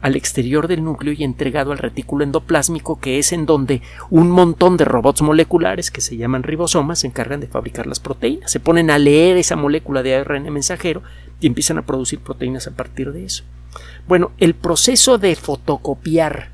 al 0.00 0.16
exterior 0.16 0.66
del 0.66 0.82
núcleo 0.82 1.12
y 1.12 1.24
entregado 1.24 1.72
al 1.72 1.78
retículo 1.78 2.24
endoplásmico, 2.24 2.98
que 3.00 3.18
es 3.18 3.32
en 3.32 3.46
donde 3.46 3.82
un 4.08 4.30
montón 4.30 4.76
de 4.76 4.84
robots 4.84 5.22
moleculares 5.22 5.90
que 5.90 6.00
se 6.00 6.16
llaman 6.16 6.42
ribosomas 6.42 7.00
se 7.00 7.06
encargan 7.06 7.40
de 7.40 7.48
fabricar 7.48 7.86
las 7.86 8.00
proteínas. 8.00 8.50
Se 8.50 8.60
ponen 8.60 8.90
a 8.90 8.98
leer 8.98 9.36
esa 9.36 9.56
molécula 9.56 10.02
de 10.02 10.16
ARN 10.16 10.50
mensajero 10.50 11.02
y 11.40 11.46
empiezan 11.46 11.78
a 11.78 11.86
producir 11.86 12.20
proteínas 12.20 12.66
a 12.66 12.72
partir 12.72 13.12
de 13.12 13.24
eso. 13.26 13.44
Bueno, 14.06 14.32
el 14.38 14.54
proceso 14.54 15.18
de 15.18 15.36
fotocopiar 15.36 16.50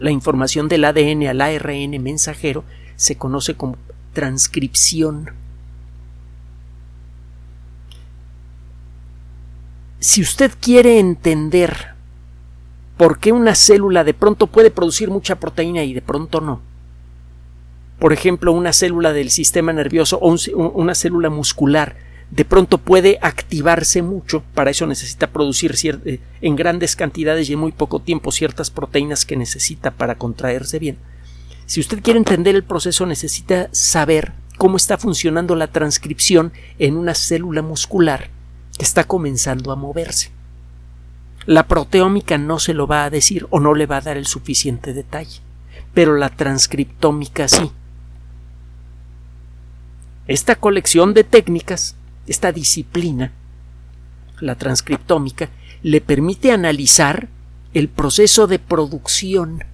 la 0.00 0.10
información 0.10 0.68
del 0.68 0.84
ADN 0.84 1.26
al 1.28 1.40
ARN 1.40 2.02
mensajero 2.02 2.64
se 2.96 3.16
conoce 3.16 3.54
como 3.54 3.76
transcripción. 4.12 5.30
Si 10.00 10.20
usted 10.20 10.52
quiere 10.60 10.98
entender 10.98 11.94
por 12.96 13.18
qué 13.18 13.32
una 13.32 13.54
célula 13.54 14.04
de 14.04 14.14
pronto 14.14 14.46
puede 14.46 14.70
producir 14.70 15.10
mucha 15.10 15.36
proteína 15.36 15.84
y 15.84 15.94
de 15.94 16.02
pronto 16.02 16.40
no, 16.40 16.60
por 17.98 18.12
ejemplo, 18.12 18.52
una 18.52 18.72
célula 18.72 19.12
del 19.12 19.30
sistema 19.30 19.72
nervioso 19.72 20.18
o 20.20 20.36
una 20.74 20.94
célula 20.94 21.30
muscular 21.30 21.96
de 22.30 22.44
pronto 22.44 22.78
puede 22.78 23.18
activarse 23.22 24.02
mucho, 24.02 24.42
para 24.54 24.70
eso 24.70 24.86
necesita 24.86 25.30
producir 25.30 25.76
eh, 26.04 26.20
en 26.40 26.56
grandes 26.56 26.96
cantidades 26.96 27.48
y 27.48 27.52
en 27.52 27.58
muy 27.58 27.72
poco 27.72 28.00
tiempo 28.00 28.32
ciertas 28.32 28.70
proteínas 28.70 29.24
que 29.24 29.36
necesita 29.36 29.90
para 29.92 30.16
contraerse 30.16 30.78
bien. 30.78 30.98
Si 31.66 31.80
usted 31.80 32.02
quiere 32.02 32.18
entender 32.18 32.54
el 32.54 32.64
proceso 32.64 33.06
necesita 33.06 33.68
saber 33.72 34.32
cómo 34.58 34.76
está 34.76 34.98
funcionando 34.98 35.56
la 35.56 35.68
transcripción 35.68 36.52
en 36.78 36.96
una 36.96 37.14
célula 37.14 37.62
muscular 37.62 38.30
que 38.78 38.84
está 38.84 39.04
comenzando 39.04 39.72
a 39.72 39.76
moverse. 39.76 40.30
La 41.46 41.66
proteómica 41.68 42.38
no 42.38 42.58
se 42.58 42.74
lo 42.74 42.86
va 42.86 43.04
a 43.04 43.10
decir 43.10 43.46
o 43.50 43.60
no 43.60 43.74
le 43.74 43.86
va 43.86 43.98
a 43.98 44.02
dar 44.02 44.16
el 44.16 44.26
suficiente 44.26 44.92
detalle, 44.92 45.40
pero 45.92 46.16
la 46.16 46.30
transcriptómica 46.30 47.48
sí. 47.48 47.70
Esta 50.26 50.56
colección 50.56 51.12
de 51.12 51.22
técnicas, 51.22 51.96
esta 52.26 52.52
disciplina, 52.52 53.32
la 54.40 54.56
transcriptómica, 54.56 55.50
le 55.82 56.00
permite 56.00 56.52
analizar 56.52 57.28
el 57.74 57.88
proceso 57.88 58.46
de 58.46 58.58
producción 58.58 59.64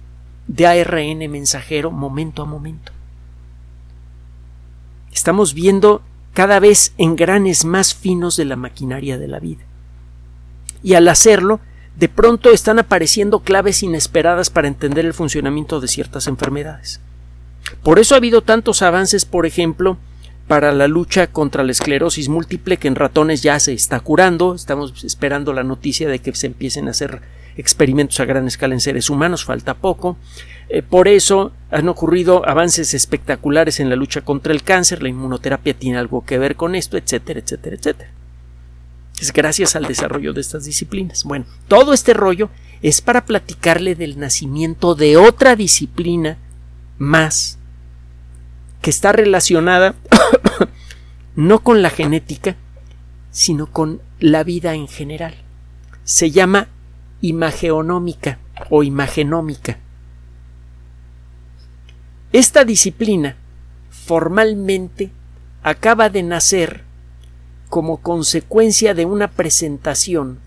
de 0.47 0.67
ARN 0.67 1.19
mensajero 1.31 1.91
momento 1.91 2.41
a 2.41 2.45
momento. 2.45 2.91
Estamos 5.11 5.53
viendo 5.53 6.01
cada 6.33 6.59
vez 6.59 6.93
engranes 6.97 7.65
más 7.65 7.93
finos 7.93 8.37
de 8.37 8.45
la 8.45 8.55
maquinaria 8.55 9.17
de 9.17 9.27
la 9.27 9.39
vida. 9.39 9.63
Y 10.83 10.95
al 10.95 11.07
hacerlo, 11.07 11.59
de 11.95 12.09
pronto 12.09 12.49
están 12.51 12.79
apareciendo 12.79 13.41
claves 13.41 13.83
inesperadas 13.83 14.49
para 14.49 14.67
entender 14.67 15.05
el 15.05 15.13
funcionamiento 15.13 15.79
de 15.79 15.87
ciertas 15.87 16.27
enfermedades. 16.27 17.01
Por 17.83 17.99
eso 17.99 18.15
ha 18.15 18.17
habido 18.17 18.41
tantos 18.41 18.81
avances, 18.81 19.25
por 19.25 19.45
ejemplo, 19.45 19.97
para 20.51 20.73
la 20.73 20.89
lucha 20.89 21.27
contra 21.27 21.63
la 21.63 21.71
esclerosis 21.71 22.27
múltiple 22.27 22.75
que 22.75 22.89
en 22.89 22.95
ratones 22.95 23.41
ya 23.41 23.57
se 23.57 23.71
está 23.71 24.01
curando. 24.01 24.53
Estamos 24.53 25.01
esperando 25.05 25.53
la 25.53 25.63
noticia 25.63 26.09
de 26.09 26.19
que 26.19 26.35
se 26.35 26.47
empiecen 26.47 26.89
a 26.89 26.91
hacer 26.91 27.21
experimentos 27.55 28.19
a 28.19 28.25
gran 28.25 28.47
escala 28.47 28.73
en 28.73 28.81
seres 28.81 29.09
humanos, 29.09 29.45
falta 29.45 29.75
poco. 29.75 30.17
Eh, 30.67 30.81
por 30.81 31.07
eso 31.07 31.53
han 31.71 31.87
ocurrido 31.87 32.45
avances 32.45 32.93
espectaculares 32.93 33.79
en 33.79 33.89
la 33.89 33.95
lucha 33.95 34.23
contra 34.23 34.51
el 34.51 34.61
cáncer, 34.61 35.01
la 35.01 35.07
inmunoterapia 35.07 35.73
tiene 35.73 35.97
algo 35.97 36.25
que 36.25 36.37
ver 36.37 36.57
con 36.57 36.75
esto, 36.75 36.97
etcétera, 36.97 37.39
etcétera, 37.39 37.77
etcétera. 37.77 38.11
Es 39.21 39.31
gracias 39.31 39.77
al 39.77 39.85
desarrollo 39.85 40.33
de 40.33 40.41
estas 40.41 40.65
disciplinas. 40.65 41.23
Bueno, 41.23 41.45
todo 41.69 41.93
este 41.93 42.13
rollo 42.13 42.49
es 42.81 42.99
para 42.99 43.23
platicarle 43.23 43.95
del 43.95 44.19
nacimiento 44.19 44.95
de 44.95 45.15
otra 45.15 45.55
disciplina 45.55 46.37
más 46.97 47.57
que 48.81 48.89
está 48.89 49.11
relacionada 49.11 49.95
no 51.35 51.63
con 51.63 51.81
la 51.81 51.89
genética, 51.89 52.55
sino 53.31 53.67
con 53.67 54.01
la 54.19 54.43
vida 54.43 54.73
en 54.73 54.87
general. 54.87 55.35
Se 56.03 56.31
llama 56.31 56.67
imageonómica 57.21 58.39
o 58.69 58.83
imagenómica. 58.83 59.77
Esta 62.33 62.63
disciplina 62.65 63.35
formalmente 63.89 65.11
acaba 65.63 66.09
de 66.09 66.23
nacer 66.23 66.83
como 67.69 67.97
consecuencia 67.97 68.93
de 68.93 69.05
una 69.05 69.29
presentación 69.29 70.39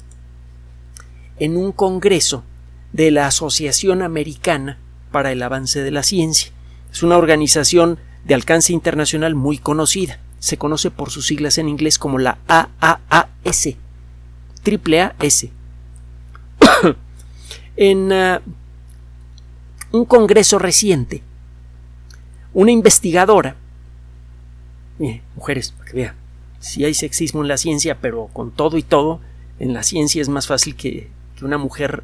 en 1.38 1.56
un 1.56 1.72
congreso 1.72 2.44
de 2.92 3.10
la 3.10 3.26
Asociación 3.26 4.02
Americana 4.02 4.78
para 5.10 5.32
el 5.32 5.42
Avance 5.42 5.82
de 5.82 5.90
la 5.90 6.02
Ciencia. 6.02 6.52
Es 6.92 7.02
una 7.02 7.16
organización 7.16 7.98
de 8.24 8.34
alcance 8.34 8.72
internacional 8.72 9.34
muy 9.34 9.58
conocida. 9.58 10.18
Se 10.38 10.58
conoce 10.58 10.90
por 10.90 11.10
sus 11.10 11.26
siglas 11.26 11.58
en 11.58 11.68
inglés 11.68 11.98
como 11.98 12.18
la 12.18 12.38
AAAS, 12.48 13.68
triple 14.62 15.00
AS. 15.00 15.46
en 17.76 18.12
uh, 18.12 18.38
un 19.92 20.04
congreso 20.04 20.58
reciente, 20.58 21.22
una 22.52 22.72
investigadora, 22.72 23.56
mujeres, 25.34 25.72
para 25.72 25.90
que 25.90 25.96
vean, 25.96 26.14
si 26.60 26.84
hay 26.84 26.94
sexismo 26.94 27.42
en 27.42 27.48
la 27.48 27.56
ciencia, 27.56 28.00
pero 28.00 28.28
con 28.32 28.50
todo 28.50 28.78
y 28.78 28.82
todo, 28.82 29.20
en 29.58 29.72
la 29.72 29.82
ciencia 29.82 30.22
es 30.22 30.28
más 30.28 30.46
fácil 30.46 30.76
que, 30.76 31.10
que 31.36 31.44
una 31.44 31.58
mujer 31.58 32.02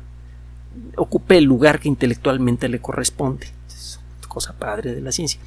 ocupe 0.97 1.39
el 1.39 1.45
lugar 1.45 1.81
que 1.81 1.89
intelectualmente 1.89 2.69
le 2.69 2.81
corresponde. 2.81 3.49
Es 3.69 4.01
cosa 4.29 4.53
padre 4.57 4.95
de 4.95 5.01
la 5.01 5.13
ciencia. 5.13 5.41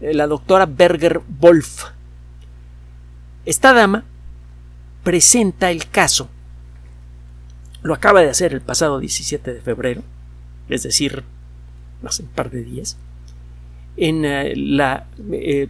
Eh, 0.00 0.14
la 0.14 0.26
doctora 0.26 0.66
Berger 0.66 1.20
Wolf. 1.40 1.84
Esta 3.44 3.72
dama 3.72 4.04
presenta 5.02 5.70
el 5.70 5.88
caso 5.88 6.28
lo 7.86 7.94
acaba 7.94 8.20
de 8.20 8.28
hacer 8.28 8.52
el 8.52 8.60
pasado 8.60 8.98
17 8.98 9.54
de 9.54 9.60
febrero, 9.60 10.02
es 10.68 10.82
decir, 10.82 11.22
hace 12.04 12.22
un 12.22 12.28
par 12.28 12.50
de 12.50 12.64
días, 12.64 12.98
en 13.96 14.24
eh, 14.24 14.54
la 14.56 15.06
eh, 15.32 15.68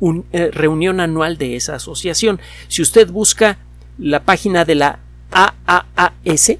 reunión 0.52 1.00
anual 1.00 1.36
de 1.36 1.56
esa 1.56 1.74
asociación. 1.74 2.40
Si 2.68 2.80
usted 2.80 3.10
busca 3.10 3.58
la 3.98 4.22
página 4.22 4.64
de 4.64 4.76
la 4.76 4.98
AAAS 5.32 6.52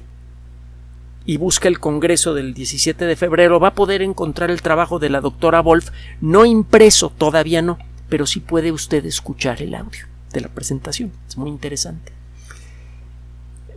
y 1.25 1.37
busca 1.37 1.67
el 1.67 1.79
Congreso 1.79 2.33
del 2.33 2.53
17 2.53 3.05
de 3.05 3.15
febrero, 3.15 3.59
va 3.59 3.69
a 3.69 3.75
poder 3.75 4.01
encontrar 4.01 4.49
el 4.49 4.61
trabajo 4.61 4.99
de 4.99 5.09
la 5.09 5.21
doctora 5.21 5.61
Wolf, 5.61 5.89
no 6.19 6.45
impreso, 6.45 7.11
todavía 7.15 7.61
no, 7.61 7.77
pero 8.09 8.25
sí 8.25 8.39
puede 8.39 8.71
usted 8.71 9.05
escuchar 9.05 9.61
el 9.61 9.75
audio 9.75 10.07
de 10.33 10.41
la 10.41 10.47
presentación. 10.47 11.11
Es 11.27 11.37
muy 11.37 11.49
interesante. 11.49 12.11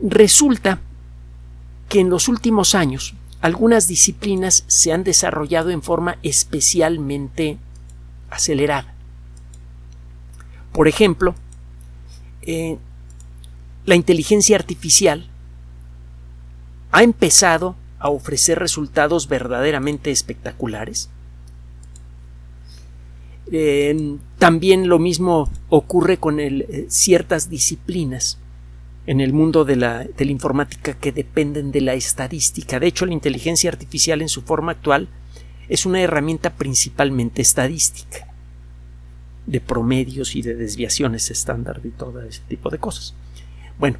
Resulta 0.02 0.80
que 1.88 2.00
en 2.00 2.10
los 2.10 2.28
últimos 2.28 2.74
años 2.74 3.14
algunas 3.40 3.88
disciplinas 3.88 4.64
se 4.66 4.92
han 4.92 5.04
desarrollado 5.04 5.70
en 5.70 5.82
forma 5.82 6.16
especialmente 6.22 7.58
acelerada. 8.30 8.94
Por 10.72 10.88
ejemplo, 10.88 11.34
eh, 12.42 12.78
la 13.84 13.94
inteligencia 13.94 14.56
artificial 14.56 15.28
ha 16.94 17.02
empezado 17.02 17.74
a 17.98 18.08
ofrecer 18.08 18.60
resultados 18.60 19.26
verdaderamente 19.26 20.12
espectaculares. 20.12 21.10
Eh, 23.50 24.16
también 24.38 24.86
lo 24.86 25.00
mismo 25.00 25.50
ocurre 25.70 26.18
con 26.18 26.38
eh, 26.38 26.86
ciertas 26.88 27.50
disciplinas 27.50 28.38
en 29.06 29.20
el 29.20 29.32
mundo 29.32 29.64
de 29.64 29.74
la, 29.74 30.04
de 30.04 30.24
la 30.24 30.30
informática 30.30 30.94
que 30.94 31.10
dependen 31.10 31.72
de 31.72 31.80
la 31.80 31.94
estadística. 31.94 32.78
De 32.78 32.86
hecho, 32.86 33.06
la 33.06 33.12
inteligencia 33.12 33.70
artificial 33.70 34.22
en 34.22 34.28
su 34.28 34.42
forma 34.42 34.70
actual 34.70 35.08
es 35.68 35.86
una 35.86 36.00
herramienta 36.00 36.50
principalmente 36.50 37.42
estadística, 37.42 38.32
de 39.46 39.60
promedios 39.60 40.36
y 40.36 40.42
de 40.42 40.54
desviaciones 40.54 41.28
estándar 41.32 41.80
y 41.82 41.88
todo 41.88 42.22
ese 42.22 42.42
tipo 42.46 42.70
de 42.70 42.78
cosas. 42.78 43.14
Bueno, 43.80 43.98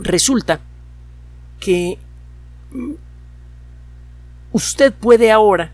resulta 0.00 0.62
que 1.62 1.96
usted 4.50 4.92
puede 4.92 5.30
ahora 5.30 5.70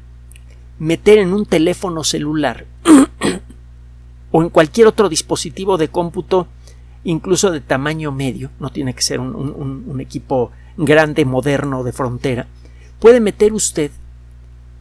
meter 0.78 1.16
en 1.16 1.32
un 1.32 1.46
teléfono 1.46 2.04
celular 2.04 2.66
o 4.30 4.42
en 4.42 4.50
cualquier 4.50 4.86
otro 4.86 5.08
dispositivo 5.08 5.78
de 5.78 5.88
cómputo 5.88 6.46
incluso 7.04 7.50
de 7.50 7.62
tamaño 7.62 8.12
medio, 8.12 8.50
no 8.60 8.68
tiene 8.68 8.92
que 8.92 9.00
ser 9.00 9.18
un, 9.18 9.98
equipo 9.98 10.50
grande, 10.76 11.24
moderno, 11.24 11.82
de 11.82 11.92
frontera, 11.92 12.46
puede 13.00 13.20
meter 13.20 13.54
usted 13.54 13.90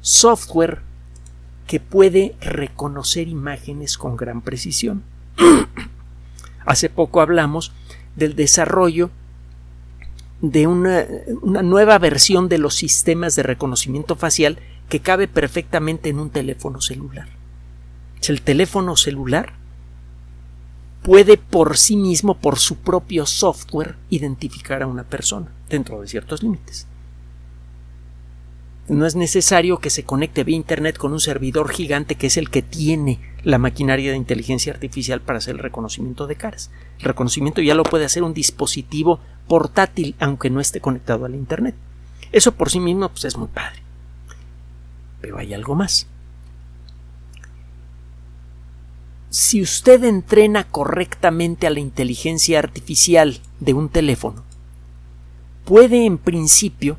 software 0.01 0.81
que 1.67 1.79
puede 1.79 2.35
reconocer 2.41 3.29
imágenes 3.29 3.97
con 3.97 4.17
gran 4.17 4.41
precisión. 4.41 5.03
Hace 6.65 6.89
poco 6.89 7.21
hablamos 7.21 7.71
del 8.17 8.35
desarrollo 8.35 9.09
de 10.41 10.67
una, 10.67 11.05
una, 11.41 11.61
nueva 11.61 11.97
versión 11.97 12.47
de 12.47 12.57
los 12.57 12.75
sistemas 12.75 13.35
de 13.35 13.43
reconocimiento 13.43 14.15
facial 14.15 14.59
que 14.89 14.99
cabe 14.99 15.27
perfectamente 15.27 16.09
en 16.09 16.19
un 16.19 16.29
teléfono 16.29 16.81
celular. 16.81 17.27
El 18.27 18.41
teléfono 18.41 18.95
celular 18.95 19.53
puede 21.03 21.37
por 21.37 21.77
sí 21.77 21.95
mismo, 21.95 22.35
por 22.35 22.59
su 22.59 22.75
propio 22.77 23.25
software, 23.25 23.95
identificar 24.09 24.83
a 24.83 24.87
una 24.87 25.03
persona 25.03 25.47
dentro 25.69 26.01
de 26.01 26.07
ciertos 26.07 26.43
límites. 26.43 26.87
No 28.87 29.05
es 29.05 29.15
necesario 29.15 29.79
que 29.79 29.89
se 29.89 30.03
conecte 30.03 30.43
vía 30.43 30.55
Internet 30.55 30.97
con 30.97 31.11
un 31.11 31.19
servidor 31.19 31.69
gigante 31.69 32.15
que 32.15 32.27
es 32.27 32.37
el 32.37 32.49
que 32.49 32.61
tiene 32.61 33.19
la 33.43 33.57
maquinaria 33.57 34.11
de 34.11 34.17
inteligencia 34.17 34.71
artificial 34.71 35.21
para 35.21 35.39
hacer 35.39 35.55
el 35.55 35.61
reconocimiento 35.61 36.25
de 36.25 36.35
caras. 36.35 36.71
El 36.99 37.05
reconocimiento 37.05 37.61
ya 37.61 37.75
lo 37.75 37.83
puede 37.83 38.05
hacer 38.05 38.23
un 38.23 38.33
dispositivo 38.33 39.19
portátil 39.47 40.15
aunque 40.19 40.49
no 40.49 40.61
esté 40.61 40.79
conectado 40.79 41.25
al 41.25 41.35
Internet. 41.35 41.75
Eso 42.31 42.53
por 42.53 42.69
sí 42.69 42.79
mismo 42.79 43.09
pues, 43.09 43.25
es 43.25 43.37
muy 43.37 43.49
padre. 43.49 43.81
Pero 45.21 45.37
hay 45.37 45.53
algo 45.53 45.75
más. 45.75 46.07
si 49.29 49.61
usted 49.61 50.03
entrena 50.03 50.63
correctamente 50.63 51.67
a 51.67 51.69
la 51.69 51.79
inteligencia 51.79 52.59
artificial 52.59 53.39
de 53.59 53.73
un 53.73 53.89
teléfono, 53.89 54.43
puede 55.63 56.05
en 56.05 56.17
principio 56.17 56.97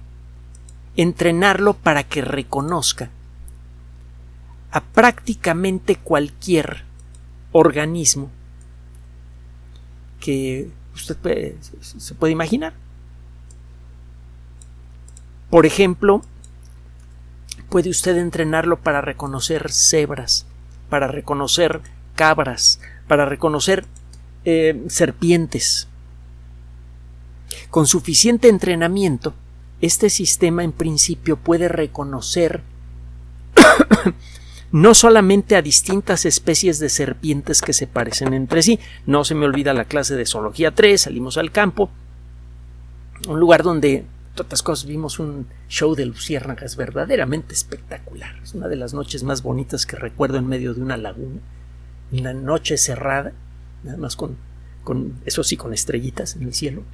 entrenarlo 0.99 1.75
para 1.75 2.03
que 2.03 2.23
reconozca 2.23 3.09
a 4.73 4.81
prácticamente 4.83 5.95
cualquier 5.95 6.85
organismo 7.53 8.31
que 10.21 10.69
usted 10.93 11.55
se 11.61 12.15
puede 12.17 12.33
imaginar. 12.33 12.75
Por 15.51 15.67
ejemplo, 15.67 16.23
puede 17.71 17.91
usted 17.91 18.17
entrenarlo 18.19 18.81
para 18.81 19.01
reconocer 19.01 19.71
cebras, 19.71 20.47
para 20.91 21.07
reconocer 21.07 21.81
cabras, 22.17 22.81
para 23.07 23.25
reconocer 23.25 23.87
eh, 24.45 24.85
serpientes. 24.89 25.87
Con 27.71 27.87
suficiente 27.87 28.49
entrenamiento, 28.49 29.33
este 29.81 30.11
sistema 30.11 30.65
en 30.65 30.73
principio 30.73 31.37
puede 31.37 31.69
reconocer 31.69 32.63
no 34.73 34.95
solamente 34.95 35.57
a 35.57 35.63
distintas 35.63 36.25
especies 36.25 36.79
de 36.79 36.89
serpientes 36.89 37.61
que 37.61 37.73
se 37.73 37.87
parecen 37.87 38.35
entre 38.35 38.63
sí, 38.63 38.81
no 39.07 39.25
se 39.25 39.35
me 39.35 39.47
olvida 39.47 39.73
la 39.75 39.85
clase 39.85 40.17
de 40.17 40.27
zoología 40.27 40.75
3, 40.75 41.01
salimos 41.01 41.39
al 41.39 41.53
campo, 41.53 41.91
un 43.29 43.41
lugar 43.41 43.63
donde 43.63 44.05
otras 44.39 44.63
cosas 44.63 44.87
vimos 44.87 45.19
un 45.19 45.47
show 45.69 45.95
de 45.97 46.07
luciérnagas 46.07 46.77
verdaderamente 46.77 47.55
espectacular. 47.55 48.37
Es 48.43 48.55
una 48.55 48.69
de 48.69 48.77
las 48.77 48.95
noches 48.95 49.25
más 49.25 49.43
bonitas 49.43 49.85
que 49.85 49.97
recuerdo 49.97 50.39
en 50.39 50.47
medio 50.47 50.75
de 50.75 50.81
una 50.81 50.97
laguna, 50.97 51.41
una 52.13 52.33
noche 52.33 52.77
cerrada, 52.77 53.33
nada 53.83 53.99
más 53.99 54.15
con, 54.15 54.37
con 54.85 55.15
eso 55.25 55.43
sí, 55.43 55.57
con 55.57 55.75
estrellitas 55.75 56.37
en 56.37 56.45
el 56.45 56.55
cielo 56.55 56.85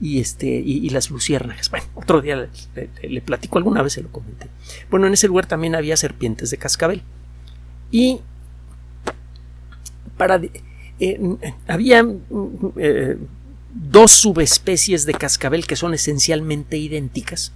y 0.00 0.20
este 0.20 0.46
y, 0.46 0.88
las 0.90 1.10
luciérnagas. 1.10 1.70
Bueno, 1.70 1.86
otro 1.94 2.20
día 2.20 2.48
le, 3.02 3.20
platico 3.20 3.58
alguna 3.58 3.82
vez 3.82 3.94
se 3.94 4.02
lo 4.02 4.10
comenté. 4.10 4.48
Bueno, 4.90 5.06
en 5.06 5.14
ese 5.14 5.26
lugar 5.26 5.46
también 5.46 5.74
había 5.74 5.96
serpientes 5.96 6.50
de 6.50 6.56
cascabel 6.56 7.02
y 7.90 8.20
para 10.16 10.40
eh, 11.00 11.20
había 11.66 12.06
eh, 12.76 13.18
dos 13.72 14.10
subespecies 14.12 15.06
de 15.06 15.14
cascabel 15.14 15.66
que 15.66 15.76
son 15.76 15.94
esencialmente 15.94 16.76
idénticas 16.76 17.52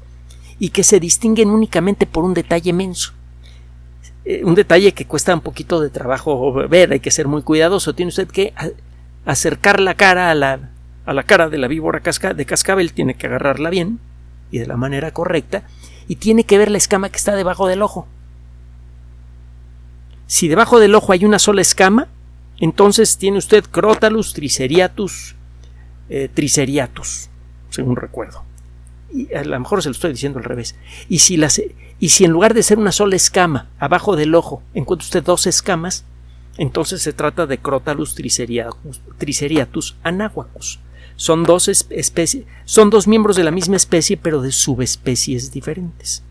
y 0.59 0.71
que 0.71 0.85
se 0.85 1.01
distinguen 1.01 1.51
únicamente 1.51 2.07
por 2.07 2.25
un 2.25 2.35
detalle 2.35 2.73
menso. 2.73 3.13
Eh, 4.25 4.45
un 4.45 4.55
detalle 4.55 4.93
que 4.93 5.07
cuesta 5.07 5.35
un 5.35 5.41
poquito 5.41 5.81
de 5.81 5.91
trabajo 5.91 6.53
ver, 6.69 6.93
hay 6.93 7.01
que 7.01 7.11
ser 7.11 7.27
muy 7.29 7.43
cuidadoso. 7.43 7.95
Tiene 7.95 8.11
usted 8.11 8.29
que 8.29 8.53
acercar 9.25 9.81
la 9.81 9.95
cara 9.95 10.31
a 10.31 10.35
la, 10.35 10.71
a 11.05 11.13
la 11.13 11.23
cara 11.25 11.49
de 11.49 11.59
la 11.59 11.69
víbora 11.69 12.01
de 12.01 12.47
cascabel, 12.47 12.93
tiene 12.93 13.15
que 13.15 13.27
agarrarla 13.27 13.71
bien 13.71 13.99
y 14.51 14.59
de 14.59 14.67
la 14.67 14.77
manera 14.77 15.13
correcta, 15.13 15.65
y 16.09 16.17
tiene 16.17 16.45
que 16.45 16.59
ver 16.59 16.71
la 16.71 16.79
escama 16.79 17.09
que 17.09 17.17
está 17.17 17.35
debajo 17.35 17.67
del 17.67 17.83
ojo. 17.83 18.07
Si 20.27 20.49
debajo 20.49 20.79
del 20.79 20.95
ojo 20.95 21.13
hay 21.13 21.25
una 21.25 21.39
sola 21.39 21.63
escama, 21.63 22.09
entonces 22.59 23.17
tiene 23.17 23.39
usted 23.39 23.65
Crotalus 23.65 24.35
triceriatus 24.35 25.35
eh, 26.09 26.31
según 27.71 27.97
recuerdo. 27.97 28.45
Y 29.13 29.33
a 29.35 29.45
lo 29.45 29.59
mejor 29.59 29.83
se 29.83 29.89
lo 29.89 29.93
estoy 29.93 30.13
diciendo 30.13 30.39
al 30.39 30.45
revés. 30.45 30.75
Y 31.09 31.19
si, 31.21 31.41
y 31.99 32.09
si 32.11 32.25
en 32.25 32.31
lugar 32.31 32.55
de 32.55 32.63
ser 32.63 32.79
una 32.79 32.93
sola 32.93 33.17
escama 33.17 33.69
abajo 33.79 34.17
del 34.17 34.35
ojo 34.35 34.63
encuentra 34.75 35.05
usted 35.05 35.23
dos 35.23 35.47
escamas, 35.47 36.05
entonces 36.57 37.03
se 37.03 37.13
trata 37.13 37.47
de 37.47 37.59
Crotalus 37.59 38.15
triceriatus, 38.15 39.01
triceriatus 39.19 39.97
anahuacus. 40.03 40.81
Son 41.23 41.45
dos 41.45 41.69
especies, 41.69 42.47
son 42.65 42.91
dos 42.91 43.07
miembros 43.07 43.37
de 43.37 43.45
la 43.45 43.53
misma 43.53 43.77
especie, 43.77 44.17
pero 44.17 44.43
de 44.43 44.51
subespecies 44.51 45.53
diferentes. 45.53 46.25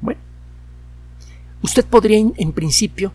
Bueno, 0.00 0.20
usted 1.62 1.84
podría 1.84 2.18
en 2.18 2.52
principio 2.52 3.12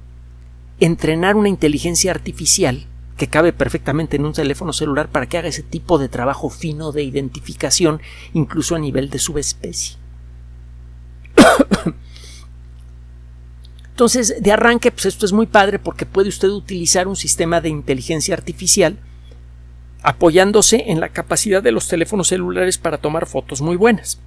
entrenar 0.79 1.35
una 1.35 1.49
inteligencia 1.49 2.11
artificial 2.11 2.87
que 3.17 3.27
cabe 3.27 3.51
perfectamente 3.51 4.15
en 4.15 4.23
un 4.23 4.31
teléfono 4.31 4.71
celular 4.71 5.09
para 5.09 5.25
que 5.27 5.37
haga 5.37 5.49
ese 5.49 5.63
tipo 5.63 5.97
de 5.97 6.07
trabajo 6.07 6.49
fino 6.49 6.93
de 6.93 7.03
identificación, 7.03 7.99
incluso 8.33 8.75
a 8.75 8.79
nivel 8.79 9.09
de 9.09 9.19
subespecie. 9.19 9.97
Entonces, 13.89 14.41
de 14.41 14.51
arranque, 14.53 14.91
pues 14.93 15.07
esto 15.07 15.25
es 15.25 15.33
muy 15.33 15.47
padre 15.47 15.77
porque 15.77 16.05
puede 16.05 16.29
usted 16.29 16.47
utilizar 16.47 17.09
un 17.09 17.17
sistema 17.17 17.59
de 17.59 17.67
inteligencia 17.67 18.33
artificial 18.33 18.97
apoyándose 20.03 20.85
en 20.87 20.99
la 20.99 21.09
capacidad 21.09 21.61
de 21.61 21.71
los 21.71 21.87
teléfonos 21.87 22.29
celulares 22.29 22.77
para 22.77 22.97
tomar 22.97 23.27
fotos 23.27 23.61
muy 23.61 23.75
buenas. 23.75 24.19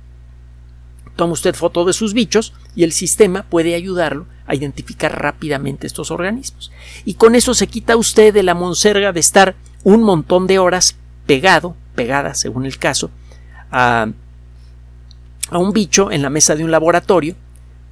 Toma 1.17 1.33
usted 1.33 1.55
foto 1.55 1.85
de 1.85 1.93
sus 1.93 2.13
bichos 2.13 2.55
y 2.75 2.83
el 2.83 2.93
sistema 2.93 3.45
puede 3.45 3.75
ayudarlo 3.75 4.27
a 4.47 4.55
identificar 4.55 5.21
rápidamente 5.21 5.87
estos 5.87 6.11
organismos. 6.11 6.73
Y 7.05 7.15
con 7.15 7.35
eso 7.35 7.55
se 7.55 7.67
quita 7.67 7.97
usted 7.97 8.35
de 8.35 8.43
la 8.43 8.55
monserga 8.55 9.13
de 9.13 9.21
estar 9.21 9.55
un 9.85 10.03
montón 10.03 10.47
de 10.47 10.59
horas 10.59 10.97
pegado, 11.27 11.77
pegada 11.95 12.35
según 12.35 12.67
el 12.67 12.79
caso, 12.79 13.11
a, 13.71 14.09
a 15.51 15.59
un 15.59 15.73
bicho 15.73 16.11
en 16.11 16.23
la 16.23 16.31
mesa 16.31 16.57
de 16.57 16.65
un 16.65 16.71
laboratorio, 16.71 17.37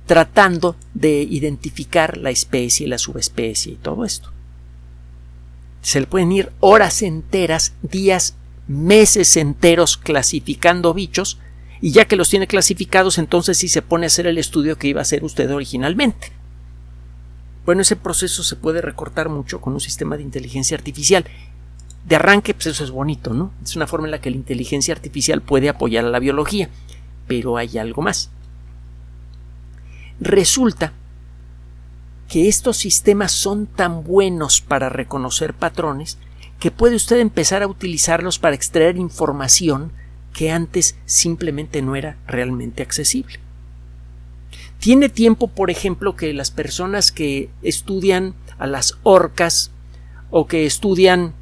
tratando 0.06 0.74
de 0.94 1.22
identificar 1.22 2.16
la 2.16 2.30
especie, 2.30 2.88
la 2.88 2.98
subespecie 2.98 3.74
y 3.74 3.76
todo 3.76 4.04
esto. 4.04 4.31
Se 5.82 6.00
le 6.00 6.06
pueden 6.06 6.32
ir 6.32 6.52
horas 6.60 7.02
enteras, 7.02 7.74
días, 7.82 8.36
meses 8.68 9.36
enteros 9.36 9.96
clasificando 9.96 10.94
bichos 10.94 11.38
y 11.80 11.90
ya 11.90 12.04
que 12.04 12.16
los 12.16 12.30
tiene 12.30 12.46
clasificados, 12.46 13.18
entonces 13.18 13.58
sí 13.58 13.68
se 13.68 13.82
pone 13.82 14.06
a 14.06 14.08
hacer 14.08 14.26
el 14.28 14.38
estudio 14.38 14.78
que 14.78 14.86
iba 14.86 15.00
a 15.00 15.02
hacer 15.02 15.24
usted 15.24 15.52
originalmente. 15.52 16.32
Bueno, 17.66 17.82
ese 17.82 17.96
proceso 17.96 18.44
se 18.44 18.56
puede 18.56 18.80
recortar 18.80 19.28
mucho 19.28 19.60
con 19.60 19.72
un 19.72 19.80
sistema 19.80 20.16
de 20.16 20.22
inteligencia 20.22 20.76
artificial. 20.76 21.24
De 22.06 22.16
arranque, 22.16 22.54
pues 22.54 22.66
eso 22.66 22.84
es 22.84 22.90
bonito, 22.90 23.34
¿no? 23.34 23.52
Es 23.62 23.76
una 23.76 23.86
forma 23.86 24.06
en 24.06 24.12
la 24.12 24.20
que 24.20 24.30
la 24.30 24.36
inteligencia 24.36 24.94
artificial 24.94 25.42
puede 25.42 25.68
apoyar 25.68 26.04
a 26.04 26.10
la 26.10 26.18
biología. 26.18 26.68
Pero 27.26 27.56
hay 27.56 27.78
algo 27.78 28.02
más. 28.02 28.30
Resulta 30.20 30.92
que 32.32 32.48
estos 32.48 32.78
sistemas 32.78 33.30
son 33.30 33.66
tan 33.66 34.04
buenos 34.04 34.62
para 34.62 34.88
reconocer 34.88 35.52
patrones 35.52 36.16
que 36.58 36.70
puede 36.70 36.96
usted 36.96 37.18
empezar 37.20 37.62
a 37.62 37.66
utilizarlos 37.66 38.38
para 38.38 38.56
extraer 38.56 38.96
información 38.96 39.92
que 40.32 40.50
antes 40.50 40.96
simplemente 41.04 41.82
no 41.82 41.94
era 41.94 42.16
realmente 42.26 42.82
accesible. 42.82 43.38
Tiene 44.78 45.10
tiempo, 45.10 45.48
por 45.48 45.70
ejemplo, 45.70 46.16
que 46.16 46.32
las 46.32 46.50
personas 46.50 47.12
que 47.12 47.50
estudian 47.60 48.34
a 48.58 48.66
las 48.66 48.98
orcas 49.02 49.70
o 50.30 50.46
que 50.46 50.64
estudian 50.64 51.34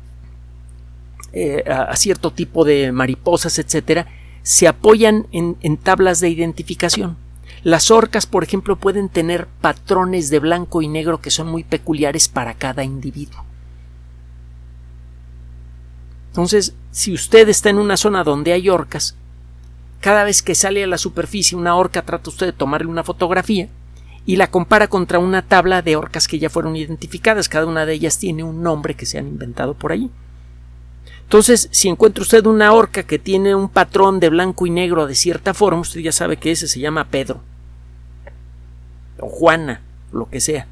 eh, 1.33 1.63
a, 1.71 1.95
cierto 1.95 2.33
tipo 2.33 2.65
de 2.65 2.91
mariposas, 2.91 3.61
etcétera, 3.61 4.09
se 4.43 4.67
apoyan 4.67 5.29
en, 5.31 5.57
en 5.61 5.77
tablas 5.77 6.19
de 6.19 6.31
identificación. 6.31 7.17
Las 7.63 7.91
orcas, 7.91 8.27
por 8.27 8.43
ejemplo, 8.43 8.77
pueden 8.77 9.11
tener 9.11 9.47
patrones 9.61 10.31
de 10.31 10.39
blanco 10.39 10.81
y 10.81 10.89
negro 10.89 11.21
que 11.21 11.31
son 11.31 11.49
muy 11.49 11.63
peculiares 11.63 12.29
para 12.29 12.55
cada 12.55 12.85
individuo. 12.85 13.45
Entonces, 16.29 16.75
si 16.91 17.13
usted 17.13 17.49
está 17.49 17.69
en 17.69 17.79
una 17.79 17.99
zona 17.99 18.25
donde 18.25 18.53
hay 18.53 18.71
orcas, 18.71 19.15
cada 20.01 20.25
vez 20.25 20.43
que 20.43 20.55
sale 20.55 20.83
a 20.83 20.87
la 20.87 20.97
superficie 20.97 21.59
una 21.59 21.77
orca 21.77 22.03
trata 22.03 22.31
usted 22.31 22.47
de 22.47 22.53
tomarle 22.55 22.87
una 22.87 23.05
fotografía 23.05 23.69
y 24.25 24.37
la 24.37 24.47
compara 24.47 24.89
contra 24.89 25.19
una 25.19 25.43
tabla 25.43 25.83
de 25.83 25.97
orcas 25.97 26.29
que 26.29 26.39
ya 26.39 26.49
fueron 26.49 26.77
identificadas. 26.77 27.51
Cada 27.51 27.67
una 27.67 27.85
de 27.85 27.93
ellas 27.93 28.19
tiene 28.19 28.43
un 28.43 28.63
nombre 28.63 28.95
que 28.95 29.05
se 29.05 29.19
han 29.19 29.27
inventado 29.27 29.75
por 29.75 29.93
allí. 29.93 30.11
Entonces, 31.25 31.69
si 31.73 31.89
encuentra 31.89 32.23
usted 32.23 32.47
una 32.47 32.73
orca 32.73 33.03
que 33.03 33.19
tiene 33.19 33.55
un 33.55 33.69
patrón 33.69 34.19
de 34.19 34.31
blanco 34.31 34.67
y 34.67 34.71
negro 34.71 35.07
de 35.07 35.15
cierta 35.15 35.53
forma, 35.53 35.83
usted 35.83 36.01
ya 36.01 36.13
sabe 36.13 36.39
que 36.39 36.53
ese 36.53 36.67
se 36.67 36.81
llama 36.81 37.09
Pedro 37.09 37.43
o 39.21 39.29
Juana, 39.29 39.83
lo 40.13 40.29
que 40.29 40.41
sea. 40.41 40.67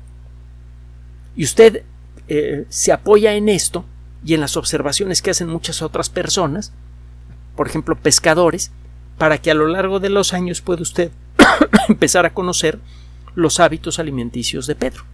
Y 1.37 1.45
usted 1.45 1.85
eh, 2.29 2.67
se 2.69 2.93
apoya 2.93 3.35
en 3.35 3.49
esto 3.49 3.85
y 4.25 4.35
en 4.35 4.41
las 4.41 4.57
observaciones 4.57 5.23
que 5.23 5.31
hacen 5.31 5.49
muchas 5.49 5.83
otras 5.83 6.11
personas, 6.11 6.73
por 7.57 7.69
ejemplo 7.69 7.97
pescadores, 7.97 8.73
para 9.17 9.39
que 9.39 9.51
a 9.51 9.55
lo 9.55 9.67
largo 9.67 10.01
de 10.01 10.11
los 10.11 10.33
años 10.33 10.61
pueda 10.61 10.83
usted 10.83 11.11
empezar 11.89 12.27
a 12.27 12.35
conocer 12.35 12.79
los 13.35 13.61
hábitos 13.61 13.99
alimenticios 13.99 14.67
de 14.67 14.75
Pedro. 14.75 15.05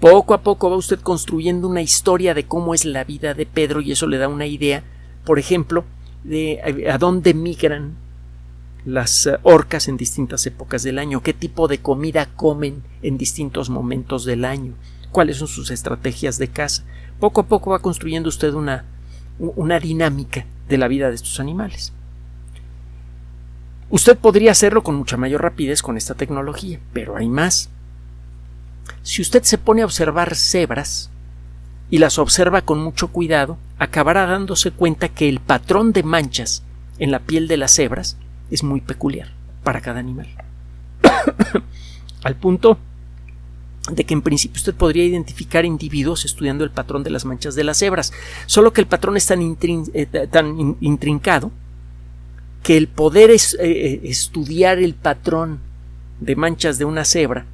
Poco 0.00 0.34
a 0.34 0.42
poco 0.42 0.70
va 0.70 0.76
usted 0.76 1.00
construyendo 1.00 1.68
una 1.68 1.82
historia 1.82 2.34
de 2.34 2.46
cómo 2.46 2.74
es 2.74 2.84
la 2.84 3.04
vida 3.04 3.34
de 3.34 3.46
Pedro 3.46 3.80
y 3.80 3.92
eso 3.92 4.06
le 4.06 4.18
da 4.18 4.28
una 4.28 4.46
idea, 4.46 4.84
por 5.24 5.38
ejemplo, 5.38 5.84
de 6.22 6.88
a 6.90 6.98
dónde 6.98 7.34
migran 7.34 7.96
las 8.86 9.26
eh, 9.26 9.36
orcas 9.42 9.88
en 9.88 9.98
distintas 9.98 10.46
épocas 10.46 10.82
del 10.82 10.98
año, 10.98 11.22
qué 11.22 11.34
tipo 11.34 11.68
de 11.68 11.78
comida 11.78 12.26
comen 12.36 12.82
en 13.02 13.18
distintos 13.18 13.68
momentos 13.68 14.24
del 14.24 14.46
año, 14.46 14.72
cuáles 15.10 15.36
son 15.36 15.48
sus 15.48 15.70
estrategias 15.70 16.38
de 16.38 16.48
caza. 16.48 16.84
Poco 17.20 17.42
a 17.42 17.46
poco 17.46 17.72
va 17.72 17.80
construyendo 17.80 18.28
usted 18.28 18.54
una, 18.54 18.84
una 19.38 19.80
dinámica 19.80 20.46
de 20.68 20.78
la 20.78 20.88
vida 20.88 21.08
de 21.08 21.16
estos 21.16 21.40
animales. 21.40 21.92
Usted 23.90 24.16
podría 24.16 24.52
hacerlo 24.52 24.82
con 24.82 24.94
mucha 24.94 25.16
mayor 25.16 25.42
rapidez 25.42 25.82
con 25.82 25.96
esta 25.96 26.14
tecnología, 26.14 26.80
pero 26.92 27.16
hay 27.16 27.28
más. 27.28 27.70
Si 29.02 29.20
usted 29.20 29.42
se 29.42 29.58
pone 29.58 29.82
a 29.82 29.84
observar 29.84 30.34
cebras 30.34 31.10
y 31.90 31.98
las 31.98 32.18
observa 32.18 32.62
con 32.62 32.80
mucho 32.80 33.08
cuidado, 33.08 33.58
acabará 33.78 34.26
dándose 34.26 34.70
cuenta 34.70 35.08
que 35.08 35.28
el 35.28 35.40
patrón 35.40 35.92
de 35.92 36.02
manchas 36.02 36.62
en 36.98 37.10
la 37.10 37.20
piel 37.20 37.48
de 37.48 37.56
las 37.56 37.74
cebras 37.74 38.16
es 38.50 38.62
muy 38.62 38.80
peculiar 38.80 39.28
para 39.62 39.80
cada 39.80 40.00
animal. 40.00 40.28
Al 42.24 42.36
punto 42.36 42.78
de 43.90 44.04
que 44.04 44.14
en 44.14 44.22
principio 44.22 44.56
usted 44.56 44.74
podría 44.74 45.04
identificar 45.04 45.64
individuos 45.64 46.24
estudiando 46.24 46.64
el 46.64 46.70
patrón 46.70 47.04
de 47.04 47.10
las 47.10 47.24
manchas 47.24 47.54
de 47.54 47.64
las 47.64 47.78
cebras, 47.78 48.12
solo 48.46 48.72
que 48.72 48.80
el 48.80 48.86
patrón 48.86 49.16
es 49.16 49.26
tan, 49.26 49.40
eh, 49.42 50.74
intrincado 50.80 51.52
que 52.62 52.76
el 52.76 52.88
poder 52.88 53.30
es, 53.30 53.54
eh, 53.54 53.58
eh, 53.60 54.00
estudiar 54.04 54.78
el 54.78 54.94
patrón 54.94 55.60
de 56.20 56.34
manchas 56.34 56.78
de 56.78 56.84
una 56.84 57.04
cebra 57.04 57.46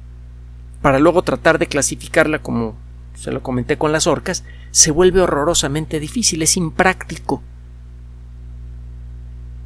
para 0.81 0.97
luego 0.97 1.21
tratar 1.21 1.59
de 1.59 1.67
clasificarla 1.67 2.39
como 2.39 2.75
se 3.15 3.31
lo 3.31 3.43
comenté 3.43 3.77
con 3.77 3.91
las 3.91 4.07
orcas, 4.07 4.43
se 4.71 4.91
vuelve 4.91 5.21
horrorosamente 5.21 5.99
difícil, 5.99 6.41
es 6.41 6.57
impráctico. 6.57 7.43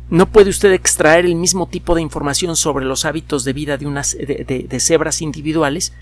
No 0.09 0.27
puede 0.27 0.49
usted 0.49 0.71
extraer 0.71 1.25
el 1.25 1.35
mismo 1.35 1.67
tipo 1.67 1.93
de 1.95 2.01
información 2.01 2.55
sobre 2.55 2.85
los 2.85 3.05
hábitos 3.05 3.43
de 3.43 3.53
vida 3.53 3.77
de, 3.77 3.85
unas, 3.85 4.15
de 4.17 4.79
cebras 4.79 5.21
individuales 5.21 5.93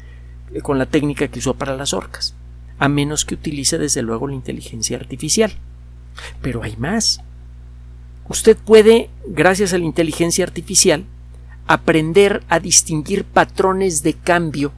eh, 0.54 0.62
con 0.62 0.78
la 0.78 0.86
técnica 0.86 1.28
que 1.28 1.40
usó 1.40 1.56
para 1.56 1.76
las 1.76 1.94
orcas, 1.94 2.36
a 2.78 2.88
menos 2.88 3.26
que 3.26 3.36
utilice 3.36 3.78
desde 3.78 4.02
luego 4.02 4.28
la 4.28 4.36
inteligencia 4.36 4.98
artificial. 4.98 5.54
Pero 6.42 6.64
hay 6.64 6.76
más. 6.78 7.22
Usted 8.28 8.58
puede, 8.58 9.10
gracias 9.28 9.74
a 9.74 9.78
la 9.78 9.86
inteligencia 9.86 10.46
artificial, 10.46 11.06
aprender 11.68 12.44
a 12.48 12.60
distinguir 12.60 13.24
patrones 13.24 14.04
de 14.04 14.14
cambio, 14.14 14.72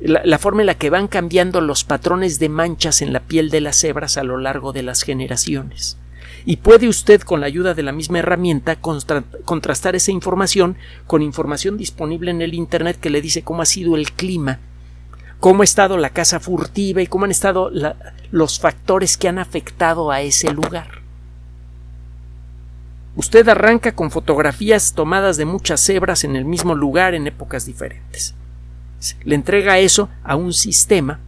la, 0.00 0.38
forma 0.38 0.62
en 0.62 0.66
la 0.66 0.74
que 0.74 0.90
van 0.90 1.08
cambiando 1.08 1.60
los 1.60 1.84
patrones 1.84 2.38
de 2.38 2.48
manchas 2.48 3.00
en 3.00 3.12
la 3.12 3.20
piel 3.20 3.50
de 3.50 3.60
las 3.60 3.76
cebras 3.76 4.16
a 4.16 4.24
lo 4.24 4.38
largo 4.38 4.72
de 4.72 4.82
las 4.82 5.02
generaciones. 5.02 5.96
Y 6.44 6.56
puede 6.56 6.88
usted, 6.88 7.22
con 7.22 7.40
la 7.40 7.46
ayuda 7.46 7.74
de 7.74 7.82
la 7.82 7.92
misma 7.92 8.18
herramienta, 8.18 8.76
contrastar 8.76 9.96
esa 9.96 10.10
información 10.10 10.76
con 11.06 11.22
información 11.22 11.76
disponible 11.76 12.30
en 12.30 12.42
el 12.42 12.54
Internet 12.54 12.98
que 13.00 13.10
le 13.10 13.22
dice 13.22 13.42
cómo 13.42 13.62
ha 13.62 13.66
sido 13.66 13.96
el 13.96 14.12
clima, 14.12 14.58
cómo 15.40 15.62
ha 15.62 15.64
estado 15.64 15.96
la 15.96 16.10
caza 16.10 16.40
furtiva 16.40 17.02
y 17.02 17.06
cómo 17.06 17.24
han 17.24 17.30
estado 17.30 17.70
los 18.30 18.60
factores 18.60 19.16
que 19.16 19.28
han 19.28 19.38
afectado 19.38 20.10
a 20.10 20.20
ese 20.20 20.52
lugar. 20.52 21.02
Usted 23.16 23.48
arranca 23.48 23.94
con 23.94 24.10
fotografías 24.10 24.92
tomadas 24.92 25.36
de 25.36 25.44
muchas 25.44 25.80
cebras 25.80 26.24
en 26.24 26.34
el 26.34 26.44
mismo 26.44 26.74
lugar 26.74 27.14
en 27.14 27.26
épocas 27.26 27.64
diferentes. 27.64 28.34
Le 29.22 29.34
entrega 29.34 29.78
eso 29.78 30.08
a 30.24 30.34
un 30.34 30.52
sistema 30.52 31.20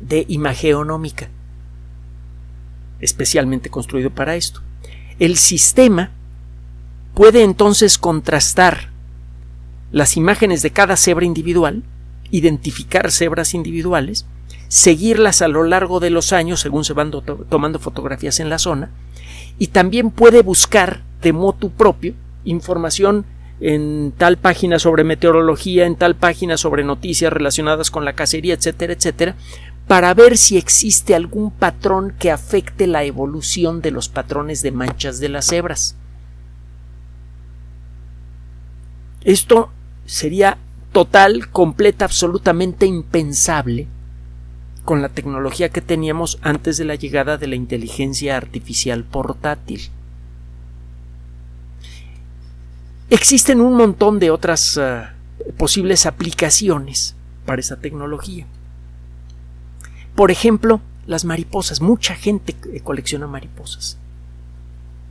de 0.00 0.24
imageonómica, 0.28 1.28
especialmente 3.00 3.70
construido 3.70 4.10
para 4.10 4.36
esto. 4.36 4.60
El 5.18 5.36
sistema 5.36 6.10
puede 7.14 7.42
entonces 7.42 7.98
contrastar 7.98 8.90
las 9.92 10.16
imágenes 10.16 10.62
de 10.62 10.70
cada 10.70 10.96
cebra 10.96 11.26
individual, 11.26 11.82
identificar 12.30 13.10
cebras 13.10 13.54
individuales, 13.54 14.26
seguirlas 14.68 15.42
a 15.42 15.48
lo 15.48 15.64
largo 15.64 16.00
de 16.00 16.10
los 16.10 16.32
años 16.32 16.60
según 16.60 16.84
se 16.84 16.92
van 16.92 17.10
tomando 17.48 17.78
fotografías 17.78 18.38
en 18.40 18.48
la 18.48 18.58
zona, 18.58 18.90
y 19.58 19.68
también 19.68 20.10
puede 20.10 20.42
buscar 20.42 21.02
de 21.22 21.32
motu 21.32 21.70
propio 21.70 22.14
información 22.44 23.26
en 23.60 24.12
tal 24.16 24.38
página 24.38 24.78
sobre 24.78 25.04
meteorología, 25.04 25.84
en 25.84 25.96
tal 25.96 26.14
página 26.14 26.56
sobre 26.56 26.82
noticias 26.82 27.32
relacionadas 27.32 27.90
con 27.90 28.04
la 28.04 28.14
cacería, 28.14 28.54
etcétera, 28.54 28.94
etcétera, 28.94 29.36
para 29.90 30.14
ver 30.14 30.38
si 30.38 30.56
existe 30.56 31.16
algún 31.16 31.50
patrón 31.50 32.14
que 32.16 32.30
afecte 32.30 32.86
la 32.86 33.02
evolución 33.02 33.82
de 33.82 33.90
los 33.90 34.08
patrones 34.08 34.62
de 34.62 34.70
manchas 34.70 35.18
de 35.18 35.28
las 35.28 35.46
cebras. 35.46 35.96
Esto 39.24 39.72
sería 40.06 40.58
total, 40.92 41.50
completa, 41.50 42.04
absolutamente 42.04 42.86
impensable 42.86 43.88
con 44.84 45.02
la 45.02 45.08
tecnología 45.08 45.70
que 45.70 45.80
teníamos 45.80 46.38
antes 46.40 46.76
de 46.76 46.84
la 46.84 46.94
llegada 46.94 47.36
de 47.36 47.48
la 47.48 47.56
inteligencia 47.56 48.36
artificial 48.36 49.02
portátil. 49.02 49.90
Existen 53.08 53.60
un 53.60 53.74
montón 53.74 54.20
de 54.20 54.30
otras 54.30 54.78
eh, 54.80 55.02
posibles 55.58 56.06
aplicaciones 56.06 57.16
para 57.44 57.58
esa 57.58 57.80
tecnología. 57.80 58.46
Por 60.20 60.30
ejemplo, 60.30 60.82
las 61.06 61.24
mariposas. 61.24 61.80
Mucha 61.80 62.14
gente 62.14 62.54
colecciona 62.84 63.26
mariposas. 63.26 63.96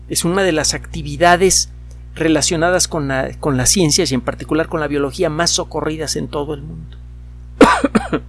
Es 0.07 0.23
una 0.23 0.43
de 0.43 0.51
las 0.51 0.75
actividades 0.75 1.69
relacionadas 2.13 2.87
con, 2.87 3.09
con 3.39 3.57
las 3.57 3.71
ciencias 3.71 4.11
y 4.11 4.13
en 4.13 4.21
particular 4.21 4.67
con 4.67 4.81
la 4.81 4.87
biología 4.87 5.31
más 5.31 5.49
socorridas 5.49 6.15
en 6.15 6.27
todo 6.27 6.53
el 6.53 6.61
mundo. 6.61 6.95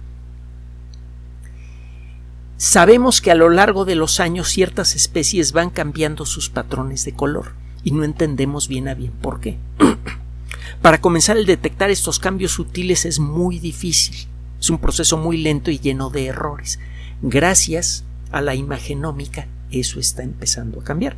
Sabemos 2.57 3.21
que 3.21 3.29
a 3.29 3.35
lo 3.35 3.51
largo 3.51 3.85
de 3.85 3.93
los 3.93 4.19
años 4.19 4.47
ciertas 4.49 4.95
especies 4.95 5.51
van 5.51 5.69
cambiando 5.69 6.25
sus 6.25 6.49
patrones 6.49 7.05
de 7.05 7.13
color 7.13 7.51
y 7.83 7.91
no 7.91 8.03
entendemos 8.03 8.67
bien 8.67 8.87
a 8.87 8.95
bien 8.95 9.11
por 9.11 9.39
qué. 9.39 9.59
Para 10.81 10.99
comenzar, 10.99 11.37
el 11.37 11.45
detectar 11.45 11.91
estos 11.91 12.17
cambios 12.17 12.53
sutiles 12.53 13.05
es 13.05 13.19
muy 13.19 13.59
difícil. 13.59 14.30
Es 14.61 14.69
un 14.69 14.77
proceso 14.77 15.17
muy 15.17 15.37
lento 15.37 15.71
y 15.71 15.79
lleno 15.79 16.09
de 16.09 16.27
errores. 16.27 16.79
Gracias 17.21 18.05
a 18.31 18.41
la 18.41 18.55
imagenómica, 18.55 19.47
eso 19.71 19.99
está 19.99 20.23
empezando 20.23 20.79
a 20.79 20.83
cambiar. 20.83 21.17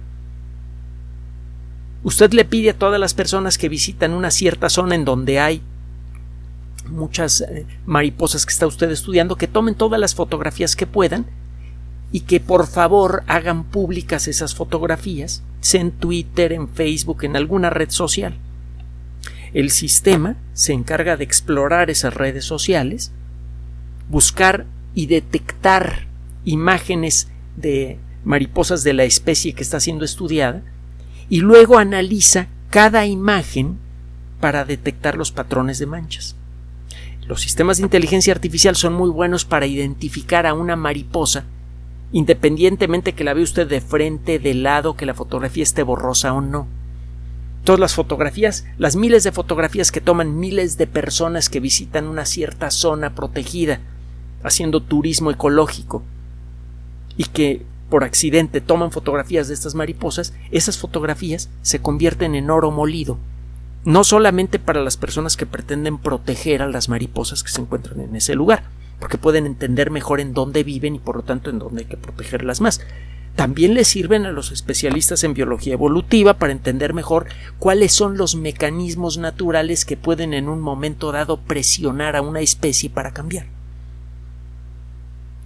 Usted 2.04 2.34
le 2.34 2.46
pide 2.46 2.72
a 2.72 2.78
todas 2.78 3.00
las 3.00 3.14
personas 3.14 3.58
que 3.58 3.70
visitan 3.70 4.14
una 4.14 4.32
cierta 4.32 4.70
zona 4.70 4.96
en 4.96 5.06
donde 5.06 5.40
hay 5.40 5.62
muchas 6.90 7.42
eh, 7.42 7.66
mariposas 7.86 8.46
que 8.46 8.52
está 8.52 8.68
usted 8.68 8.90
estudiando, 8.92 9.36
que 9.36 9.48
tomen 9.48 9.76
todas 9.76 10.00
las 10.00 10.16
fotografías 10.16 10.76
que 10.76 10.88
puedan 10.88 11.26
y 12.12 12.22
que 12.22 12.40
por 12.40 12.68
favor 12.68 13.24
hagan 13.28 13.64
públicas 13.64 14.28
esas 14.28 14.54
fotografías, 14.54 15.44
en 15.74 15.92
Twitter, 15.92 16.54
en 16.54 16.68
Facebook, 16.70 17.24
en 17.24 17.36
alguna 17.36 17.70
red 17.70 17.90
social. 17.90 18.36
El 19.54 19.72
sistema 19.72 20.36
se 20.54 20.74
encarga 20.74 21.16
de 21.16 21.24
explorar 21.24 21.90
esas 21.90 22.14
redes 22.14 22.46
sociales, 22.46 23.12
buscar 24.10 24.66
y 24.94 25.08
detectar 25.08 26.08
imágenes 26.46 27.30
de 27.56 28.00
mariposas 28.24 28.84
de 28.84 28.94
la 28.94 29.04
especie 29.04 29.54
que 29.54 29.64
está 29.64 29.80
siendo 29.80 30.06
estudiada 30.06 30.62
y 31.30 31.40
luego 31.42 31.78
analiza 31.78 32.48
cada 32.70 33.06
imagen 33.06 33.78
para 34.40 34.66
detectar 34.66 35.16
los 35.16 35.32
patrones 35.32 35.80
de 35.80 35.86
manchas. 35.86 36.36
Los 37.28 37.42
sistemas 37.42 37.78
de 37.78 37.84
inteligencia 37.84 38.34
artificial 38.34 38.76
son 38.76 38.94
muy 38.94 39.10
buenos 39.10 39.46
para 39.46 39.66
identificar 39.66 40.46
a 40.46 40.54
una 40.54 40.76
mariposa 40.76 41.46
independientemente 42.14 43.14
que 43.14 43.24
la 43.26 43.34
vea 43.34 43.44
usted 43.44 43.68
de 43.68 43.82
frente, 43.82 44.40
de 44.40 44.54
lado, 44.54 44.96
que 44.96 45.06
la 45.06 45.16
fotografía 45.16 45.64
esté 45.64 45.84
borrosa 45.84 46.32
o 46.34 46.42
no. 46.42 46.68
Todas 47.66 47.80
las 47.80 47.96
fotografías, 47.96 48.66
las 48.78 48.96
miles 48.96 49.24
de 49.24 49.32
fotografías 49.32 49.92
que 49.92 50.00
toman 50.00 50.40
miles 50.40 50.78
de 50.78 50.86
personas 50.86 51.50
que 51.50 51.60
visitan 51.60 52.08
una 52.08 52.26
cierta 52.26 52.70
zona 52.70 53.16
protegida, 53.16 53.80
haciendo 54.44 54.82
turismo 54.82 55.32
ecológico, 55.32 56.04
y 57.18 57.26
que 57.26 57.66
por 57.90 58.04
accidente 58.04 58.62
toman 58.62 58.92
fotografías 58.92 59.48
de 59.48 59.54
estas 59.54 59.76
mariposas, 59.76 60.34
esas 60.52 60.78
fotografías 60.78 61.50
se 61.62 61.80
convierten 61.80 62.36
en 62.36 62.50
oro 62.50 62.72
molido 62.72 63.18
no 63.86 64.04
solamente 64.04 64.60
para 64.60 64.82
las 64.82 64.98
personas 64.98 65.36
que 65.36 65.46
pretenden 65.46 65.98
proteger 65.98 66.62
a 66.62 66.68
las 66.68 66.90
mariposas 66.90 67.44
que 67.44 67.52
se 67.52 67.62
encuentran 67.62 68.00
en 68.00 68.16
ese 68.16 68.36
lugar, 68.36 68.64
porque 69.00 69.18
pueden 69.18 69.46
entender 69.46 69.92
mejor 69.92 70.20
en 70.20 70.34
dónde 70.34 70.64
viven 70.64 70.96
y 70.96 71.00
por 71.00 71.18
lo 71.18 71.24
tanto 71.24 71.50
en 71.50 71.60
dónde 71.60 71.82
hay 71.82 71.88
que 71.88 71.98
protegerlas 71.98 72.62
más. 72.62 72.82
También 73.36 73.74
les 73.74 73.88
sirven 73.88 74.26
a 74.26 74.32
los 74.32 74.52
especialistas 74.52 75.24
en 75.24 75.34
biología 75.34 75.74
evolutiva 75.74 76.36
para 76.36 76.54
entender 76.54 76.94
mejor 76.94 77.26
cuáles 77.58 77.92
son 77.92 78.16
los 78.16 78.36
mecanismos 78.36 79.18
naturales 79.18 79.86
que 79.86 79.98
pueden 79.98 80.34
en 80.34 80.48
un 80.48 80.62
momento 80.62 81.12
dado 81.12 81.38
presionar 81.38 82.16
a 82.16 82.22
una 82.22 82.42
especie 82.42 82.90
para 82.90 83.12
cambiar. 83.12 83.48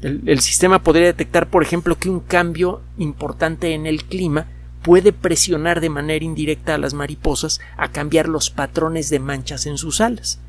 El, 0.01 0.39
sistema 0.41 0.83
podría 0.83 1.07
detectar, 1.07 1.47
por 1.47 1.63
ejemplo, 1.63 1.97
que 1.97 2.09
un 2.09 2.19
cambio 2.19 2.81
importante 2.97 3.73
en 3.73 3.87
el 3.87 4.03
clima 4.05 4.45
puede 4.83 5.11
presionar 5.11 5.81
de 5.81 5.89
manera 5.89 6.23
indirecta 6.23 6.75
a 6.75 6.77
las 6.77 6.93
mariposas 6.93 7.59
a 7.77 7.91
cambiar 7.91 8.29
los 8.29 8.51
patrones 8.51 9.09
de 9.09 9.19
manchas 9.19 9.65
en 9.65 9.77
sus 9.77 9.99
alas. 9.99 10.39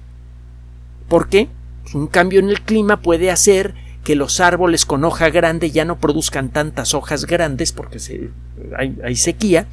¿Por 1.08 1.28
qué? 1.28 1.48
Un 1.94 2.08
cambio 2.08 2.40
en 2.40 2.50
el 2.50 2.60
clima 2.60 3.00
puede 3.00 3.30
hacer 3.30 3.74
que 4.04 4.14
los 4.14 4.40
árboles 4.40 4.84
con 4.84 5.04
hoja 5.04 5.30
grande 5.30 5.70
ya 5.70 5.84
no 5.86 5.98
produzcan 5.98 6.50
tantas 6.50 6.92
hojas 6.92 7.24
grandes 7.24 7.72
porque 7.72 7.98
hay, 8.78 8.96
hay 9.04 9.16
sequía 9.16 9.66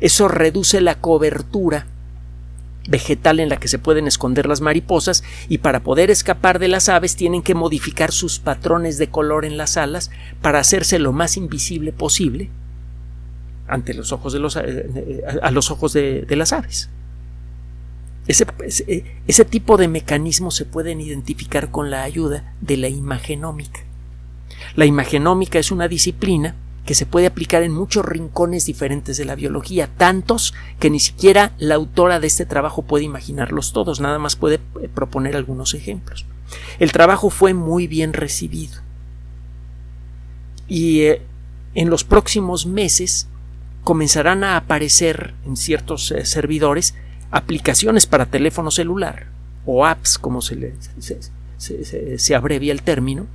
Eso 0.00 0.28
reduce 0.28 0.80
la 0.80 0.96
cobertura 0.96 1.86
vegetal 2.90 3.40
en 3.40 3.48
la 3.48 3.56
que 3.56 3.68
se 3.68 3.78
pueden 3.78 4.06
esconder 4.06 4.46
las 4.46 4.60
mariposas 4.60 5.22
y 5.48 5.58
para 5.58 5.80
poder 5.80 6.10
escapar 6.10 6.58
de 6.58 6.68
las 6.68 6.88
aves 6.88 7.16
tienen 7.16 7.42
que 7.42 7.54
modificar 7.54 8.12
sus 8.12 8.40
patrones 8.40 8.98
de 8.98 9.08
color 9.08 9.44
en 9.44 9.56
las 9.56 9.76
alas 9.76 10.10
para 10.42 10.58
hacerse 10.58 10.98
lo 10.98 11.12
más 11.12 11.36
invisible 11.36 11.92
posible 11.92 12.50
ante 13.68 13.94
los 13.94 14.12
ojos 14.12 14.32
de 14.32 14.40
los, 14.40 14.56
eh, 14.56 14.62
eh, 14.66 15.22
a 15.40 15.50
los 15.52 15.70
ojos 15.70 15.92
de, 15.92 16.26
las 16.30 16.52
aves. 16.52 16.90
Ese, 18.26 18.44
ese, 19.26 19.44
tipo 19.44 19.76
de 19.76 19.86
mecanismos 19.86 20.56
se 20.56 20.64
pueden 20.64 21.00
identificar 21.00 21.70
con 21.70 21.90
la 21.90 22.02
ayuda 22.02 22.54
de 22.60 22.76
la 22.76 22.88
imagenómica. 22.88 23.80
La 24.74 24.86
imagenómica 24.86 25.60
es 25.60 25.70
una 25.70 25.86
disciplina 25.86 26.56
que 26.90 26.94
se 26.96 27.06
puede 27.06 27.28
aplicar 27.28 27.62
en 27.62 27.70
muchos 27.70 28.04
rincones 28.04 28.66
diferentes 28.66 29.16
de 29.16 29.24
la 29.24 29.36
biología, 29.36 29.86
tantos 29.86 30.54
que 30.80 30.90
ni 30.90 30.98
siquiera 30.98 31.52
la 31.58 31.76
autora 31.76 32.18
de 32.18 32.26
este 32.26 32.46
trabajo 32.46 32.82
puede 32.82 33.04
imaginarlos 33.04 33.72
todos, 33.72 34.00
nada 34.00 34.18
más 34.18 34.34
puede 34.34 34.56
eh, 34.56 34.88
proponer 34.92 35.36
algunos 35.36 35.74
ejemplos. 35.74 36.26
El 36.80 36.90
trabajo 36.90 37.30
fue 37.30 37.54
muy 37.54 37.86
bien 37.86 38.12
recibido 38.12 38.80
y 40.66 41.02
eh, 41.02 41.22
en 41.76 41.90
los 41.90 42.02
próximos 42.02 42.66
meses 42.66 43.28
comenzarán 43.84 44.42
a 44.42 44.56
aparecer 44.56 45.34
en 45.46 45.56
ciertos 45.56 46.10
eh, 46.10 46.24
servidores 46.24 46.96
aplicaciones 47.30 48.06
para 48.08 48.26
teléfono 48.26 48.72
celular 48.72 49.28
o 49.64 49.86
apps 49.86 50.18
como 50.18 50.42
se, 50.42 50.56
le, 50.56 50.74
se 52.18 52.34
abrevia 52.34 52.72
el 52.72 52.82
término 52.82 53.28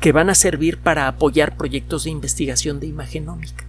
que 0.00 0.12
van 0.12 0.30
a 0.30 0.34
servir 0.34 0.78
para 0.78 1.08
apoyar 1.08 1.56
proyectos 1.56 2.04
de 2.04 2.10
investigación 2.10 2.80
de 2.80 2.86
imagenómica. 2.86 3.64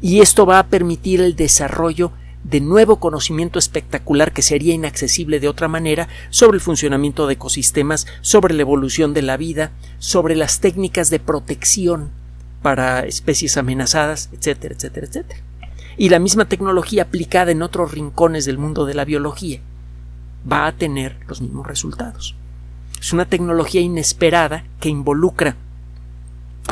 Y 0.00 0.20
esto 0.20 0.46
va 0.46 0.58
a 0.58 0.66
permitir 0.66 1.20
el 1.20 1.34
desarrollo 1.34 2.12
de 2.44 2.60
nuevo 2.60 3.00
conocimiento 3.00 3.58
espectacular 3.58 4.32
que 4.32 4.42
sería 4.42 4.74
inaccesible 4.74 5.40
de 5.40 5.48
otra 5.48 5.66
manera 5.66 6.08
sobre 6.28 6.56
el 6.56 6.60
funcionamiento 6.60 7.26
de 7.26 7.34
ecosistemas, 7.34 8.06
sobre 8.20 8.54
la 8.54 8.62
evolución 8.62 9.14
de 9.14 9.22
la 9.22 9.36
vida, 9.36 9.72
sobre 9.98 10.36
las 10.36 10.60
técnicas 10.60 11.08
de 11.08 11.20
protección 11.20 12.10
para 12.62 13.00
especies 13.00 13.56
amenazadas, 13.56 14.28
etcétera, 14.32 14.74
etcétera, 14.74 15.06
etcétera. 15.06 15.40
Y 15.96 16.10
la 16.10 16.18
misma 16.18 16.44
tecnología 16.44 17.04
aplicada 17.04 17.50
en 17.50 17.62
otros 17.62 17.92
rincones 17.92 18.44
del 18.44 18.58
mundo 18.58 18.84
de 18.84 18.94
la 18.94 19.04
biología 19.04 19.60
va 20.50 20.66
a 20.66 20.72
tener 20.72 21.16
los 21.26 21.40
mismos 21.40 21.66
resultados. 21.66 22.36
Es 23.04 23.12
una 23.12 23.26
tecnología 23.26 23.82
inesperada 23.82 24.64
que 24.80 24.88
involucra 24.88 25.56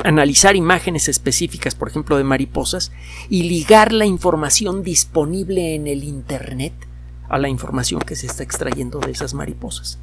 analizar 0.03 0.57
imágenes 0.57 1.11
específicas, 1.11 1.75
por 1.75 1.89
ejemplo, 1.89 2.17
de 2.17 2.25
mariposas, 2.25 2.91
y 3.29 3.43
ligar 3.43 3.93
la 3.93 4.07
información 4.07 4.83
disponible 4.83 5.75
en 5.75 5.87
el 5.87 6.05
Internet 6.05 6.73
a 7.29 7.37
la 7.37 7.51
información 7.51 8.01
que 8.01 8.17
se 8.17 8.29
está 8.29 8.43
extrayendo 8.45 8.99
de 8.99 9.11
esas 9.11 9.35
mariposas. 9.35 9.99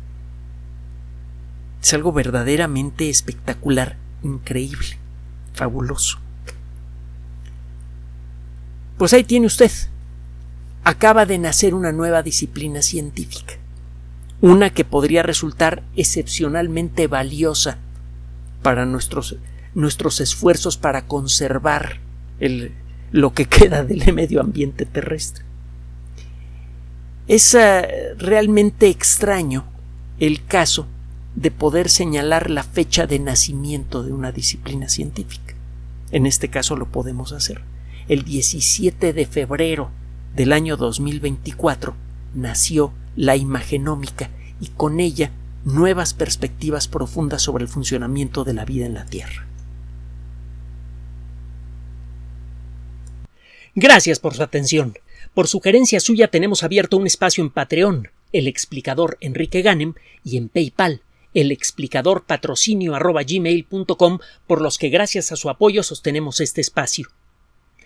Es 1.82 1.95
algo 1.95 2.11
verdaderamente 2.11 3.09
espectacular, 3.09 3.97
increíble, 4.21 4.99
fabuloso. 5.53 6.19
Pues 8.99 9.13
ahí 9.13 9.23
tiene 9.23 9.47
usted. 9.47 9.71
Acaba 10.84 11.25
de 11.25 11.39
nacer 11.39 11.73
una 11.73 11.91
nueva 11.91 12.21
disciplina 12.21 12.84
científica 12.84 13.59
una 14.41 14.69
que 14.69 14.85
podría 14.85 15.23
resultar 15.23 15.83
excepcionalmente 15.95 17.07
valiosa 17.07 17.77
para 18.61 18.85
nuestros, 18.85 19.37
nuestros 19.73 20.21
esfuerzos 20.21 20.77
para 20.77 21.05
conservar 21.05 21.99
lo 23.11 23.33
que 23.33 23.45
queda 23.45 23.83
del 23.83 24.13
medio 24.13 24.41
ambiente 24.41 24.85
terrestre. 24.85 25.43
Es 27.27 27.53
eh, 27.53 28.15
realmente 28.17 28.87
extraño 28.87 29.65
el 30.19 30.45
caso 30.45 30.87
de 31.35 31.51
poder 31.51 31.89
señalar 31.89 32.49
la 32.49 32.63
fecha 32.63 33.07
de 33.07 33.19
nacimiento 33.19 34.03
de 34.03 34.11
una 34.11 34.31
disciplina 34.31 34.89
científica. 34.89 35.53
En 36.11 36.25
este 36.25 36.49
caso 36.49 36.75
lo 36.75 36.87
podemos 36.87 37.31
hacer. 37.33 37.61
El 38.07 38.23
17 38.23 39.13
de 39.13 39.25
febrero 39.27 39.91
del 40.35 40.53
año 40.53 40.75
2024 40.75 41.95
nació 42.33 42.93
la 43.20 43.36
imagenómica 43.36 44.30
y 44.61 44.67
con 44.67 45.01
ella 45.01 45.32
nuevas 45.65 46.13
perspectivas 46.13 46.88
profundas 46.88 47.41
sobre 47.41 47.65
el 47.65 47.67
funcionamiento 47.67 48.45
de 48.45 48.53
la 48.53 48.63
vida 48.63 48.86
en 48.86 48.93
la 48.93 49.05
Tierra. 49.05 49.45
Gracias 53.76 54.20
por 54.20 54.36
su 54.36 54.41
atención. 54.41 54.97
Por 55.34 55.49
sugerencia 55.49 55.99
suya 55.99 56.30
tenemos 56.30 56.63
abierto 56.63 56.95
un 56.95 57.07
espacio 57.07 57.43
en 57.43 57.49
Patreon, 57.49 58.07
el 58.32 58.47
explicador 58.47 59.17
Enrique 59.20 59.61
Ganem, 59.63 59.95
y 60.24 60.38
en 60.38 60.47
PayPal, 60.47 61.01
el 61.34 61.51
explicador 61.51 62.24
patrocinio 62.24 62.93
por 64.47 64.61
los 64.61 64.78
que 64.78 64.89
gracias 64.89 65.34
a 65.34 65.36
su 65.36 65.49
apoyo 65.49 65.84
sostenemos 65.84 66.39
este 66.39 66.61
espacio. 66.61 67.09